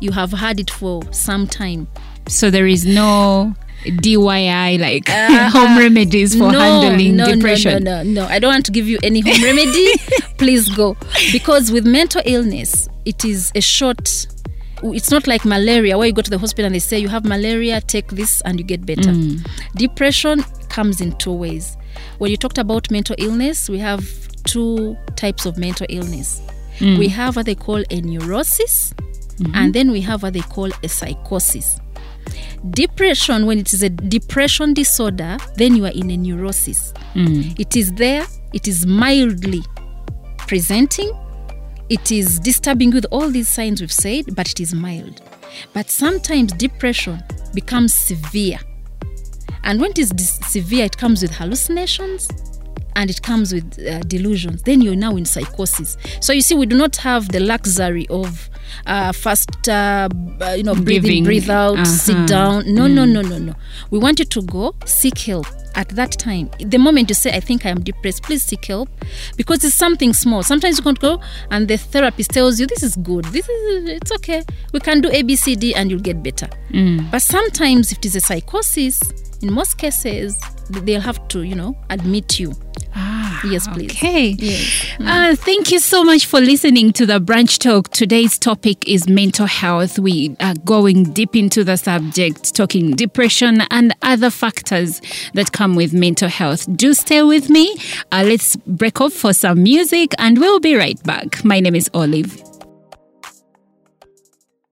you 0.00 0.12
have 0.12 0.32
had 0.32 0.58
it 0.58 0.70
for 0.70 1.02
some 1.12 1.46
time. 1.46 1.86
So, 2.28 2.50
there 2.50 2.66
is 2.66 2.86
no 2.86 3.54
DIY 3.84 4.78
like 4.80 5.04
ah. 5.08 5.50
home 5.52 5.78
remedies 5.78 6.36
for 6.36 6.44
Uh, 6.44 6.52
no, 6.52 6.80
handling 6.82 7.16
no, 7.16 7.26
depression. 7.34 7.82
No, 7.84 7.98
no, 7.98 8.02
no, 8.02 8.22
no. 8.22 8.28
I 8.28 8.38
don't 8.38 8.52
want 8.52 8.66
to 8.66 8.72
give 8.72 8.86
you 8.88 8.98
any 9.02 9.20
home 9.20 9.42
remedy. 9.42 9.92
Please 10.38 10.68
go. 10.68 10.96
Because 11.32 11.72
with 11.72 11.86
mental 11.86 12.22
illness, 12.24 12.88
it 13.04 13.24
is 13.24 13.52
a 13.54 13.60
short. 13.60 14.26
It's 14.82 15.10
not 15.10 15.26
like 15.26 15.44
malaria 15.44 15.98
where 15.98 16.06
you 16.06 16.12
go 16.12 16.22
to 16.22 16.30
the 16.30 16.38
hospital 16.38 16.66
and 16.66 16.74
they 16.74 16.78
say 16.78 16.98
you 16.98 17.08
have 17.08 17.24
malaria, 17.24 17.80
take 17.82 18.08
this 18.08 18.40
and 18.42 18.58
you 18.58 18.64
get 18.64 18.86
better. 18.86 19.10
Mm. 19.10 19.46
Depression 19.76 20.42
comes 20.68 21.00
in 21.00 21.12
two 21.18 21.32
ways. 21.32 21.76
When 22.18 22.30
you 22.30 22.36
talked 22.36 22.58
about 22.58 22.90
mental 22.90 23.16
illness, 23.18 23.68
we 23.68 23.78
have 23.78 24.02
two 24.44 24.96
types 25.16 25.46
of 25.46 25.58
mental 25.58 25.86
illness. 25.90 26.40
Mm. 26.78 26.98
We 26.98 27.08
have 27.08 27.36
what 27.36 27.46
they 27.46 27.54
call 27.54 27.82
a 27.90 28.00
neurosis, 28.00 28.94
mm-hmm. 29.36 29.54
and 29.54 29.74
then 29.74 29.90
we 29.90 30.00
have 30.02 30.22
what 30.22 30.32
they 30.32 30.40
call 30.40 30.70
a 30.82 30.88
psychosis. 30.88 31.79
Depression, 32.68 33.46
when 33.46 33.58
it 33.58 33.72
is 33.72 33.82
a 33.82 33.88
depression 33.88 34.74
disorder, 34.74 35.38
then 35.56 35.74
you 35.74 35.86
are 35.86 35.92
in 35.92 36.10
a 36.10 36.16
neurosis. 36.16 36.92
It 37.58 37.74
is 37.74 37.90
there, 37.92 38.26
it 38.52 38.68
is 38.68 38.84
mildly 38.86 39.62
presenting, 40.46 41.10
it 41.88 42.12
is 42.12 42.38
disturbing 42.38 42.90
with 42.90 43.06
all 43.10 43.30
these 43.30 43.48
signs 43.48 43.80
we've 43.80 43.90
said, 43.90 44.34
but 44.36 44.50
it 44.50 44.60
is 44.60 44.74
mild. 44.74 45.22
But 45.72 45.88
sometimes 45.90 46.52
depression 46.52 47.22
becomes 47.54 47.94
severe. 47.94 48.58
And 49.64 49.80
when 49.80 49.92
it 49.92 49.98
is 49.98 50.10
dis- 50.10 50.38
severe, 50.46 50.84
it 50.84 50.96
comes 50.96 51.22
with 51.22 51.32
hallucinations 51.32 52.28
and 52.96 53.08
it 53.08 53.22
comes 53.22 53.54
with 53.54 53.78
uh, 53.86 54.00
delusions. 54.00 54.62
Then 54.62 54.82
you're 54.82 54.96
now 54.96 55.16
in 55.16 55.24
psychosis. 55.24 55.96
So 56.20 56.32
you 56.32 56.42
see, 56.42 56.54
we 56.54 56.66
do 56.66 56.76
not 56.76 56.96
have 56.96 57.28
the 57.30 57.40
luxury 57.40 58.06
of 58.08 58.49
uh, 58.86 59.12
fast, 59.12 59.68
uh, 59.68 60.08
you 60.56 60.62
know, 60.62 60.74
breathe 60.74 61.02
Giving, 61.02 61.18
in, 61.18 61.24
breathe 61.24 61.50
out, 61.50 61.74
uh-huh. 61.74 61.84
sit 61.84 62.28
down. 62.28 62.64
No, 62.72 62.86
no, 62.86 63.04
no, 63.04 63.22
no, 63.22 63.38
no. 63.38 63.54
We 63.90 63.98
want 63.98 64.18
you 64.18 64.24
to 64.24 64.42
go 64.42 64.74
seek 64.84 65.18
help 65.18 65.46
at 65.74 65.88
that 65.90 66.12
time. 66.12 66.50
The 66.58 66.78
moment 66.78 67.08
you 67.08 67.14
say, 67.14 67.34
I 67.34 67.40
think 67.40 67.64
I 67.64 67.70
am 67.70 67.80
depressed, 67.80 68.22
please 68.22 68.42
seek 68.42 68.64
help 68.66 68.88
because 69.36 69.64
it's 69.64 69.76
something 69.76 70.12
small. 70.12 70.42
Sometimes 70.42 70.78
you 70.78 70.82
can't 70.82 70.98
go 70.98 71.20
and 71.50 71.68
the 71.68 71.76
therapist 71.76 72.30
tells 72.30 72.58
you, 72.58 72.66
this 72.66 72.82
is 72.82 72.96
good, 72.96 73.24
this 73.26 73.48
is, 73.48 73.88
it's 73.88 74.12
okay. 74.12 74.42
We 74.72 74.80
can 74.80 75.00
do 75.00 75.10
A, 75.10 75.22
B, 75.22 75.36
C, 75.36 75.54
D 75.56 75.74
and 75.74 75.90
you'll 75.90 76.00
get 76.00 76.22
better. 76.22 76.48
But 77.10 77.22
sometimes 77.22 77.92
if 77.92 77.98
it 77.98 78.06
is 78.06 78.16
a 78.16 78.20
psychosis, 78.20 79.00
in 79.42 79.52
most 79.52 79.78
cases, 79.78 80.38
they'll 80.68 81.00
have 81.00 81.26
to, 81.28 81.42
you 81.42 81.54
know, 81.54 81.76
admit 81.88 82.38
you. 82.38 82.52
Ah, 82.94 83.19
Yes, 83.44 83.68
please. 83.68 83.90
Okay. 83.92 84.36
Yes. 84.38 84.86
Uh, 85.00 85.34
thank 85.36 85.70
you 85.70 85.78
so 85.78 86.04
much 86.04 86.26
for 86.26 86.40
listening 86.40 86.92
to 86.94 87.06
the 87.06 87.20
Brunch 87.20 87.58
Talk. 87.58 87.88
Today's 87.90 88.38
topic 88.38 88.86
is 88.88 89.08
mental 89.08 89.46
health. 89.46 89.98
We 89.98 90.36
are 90.40 90.54
going 90.64 91.04
deep 91.12 91.34
into 91.36 91.64
the 91.64 91.76
subject, 91.76 92.54
talking 92.54 92.92
depression 92.96 93.62
and 93.70 93.94
other 94.02 94.30
factors 94.30 95.00
that 95.34 95.52
come 95.52 95.74
with 95.74 95.92
mental 95.92 96.28
health. 96.28 96.66
Do 96.76 96.94
stay 96.94 97.22
with 97.22 97.48
me. 97.48 97.76
Uh, 98.12 98.24
let's 98.26 98.56
break 98.66 99.00
off 99.00 99.12
for 99.12 99.32
some 99.32 99.62
music 99.62 100.12
and 100.18 100.38
we'll 100.38 100.60
be 100.60 100.74
right 100.74 101.02
back. 101.04 101.44
My 101.44 101.60
name 101.60 101.74
is 101.74 101.90
Olive. 101.94 102.49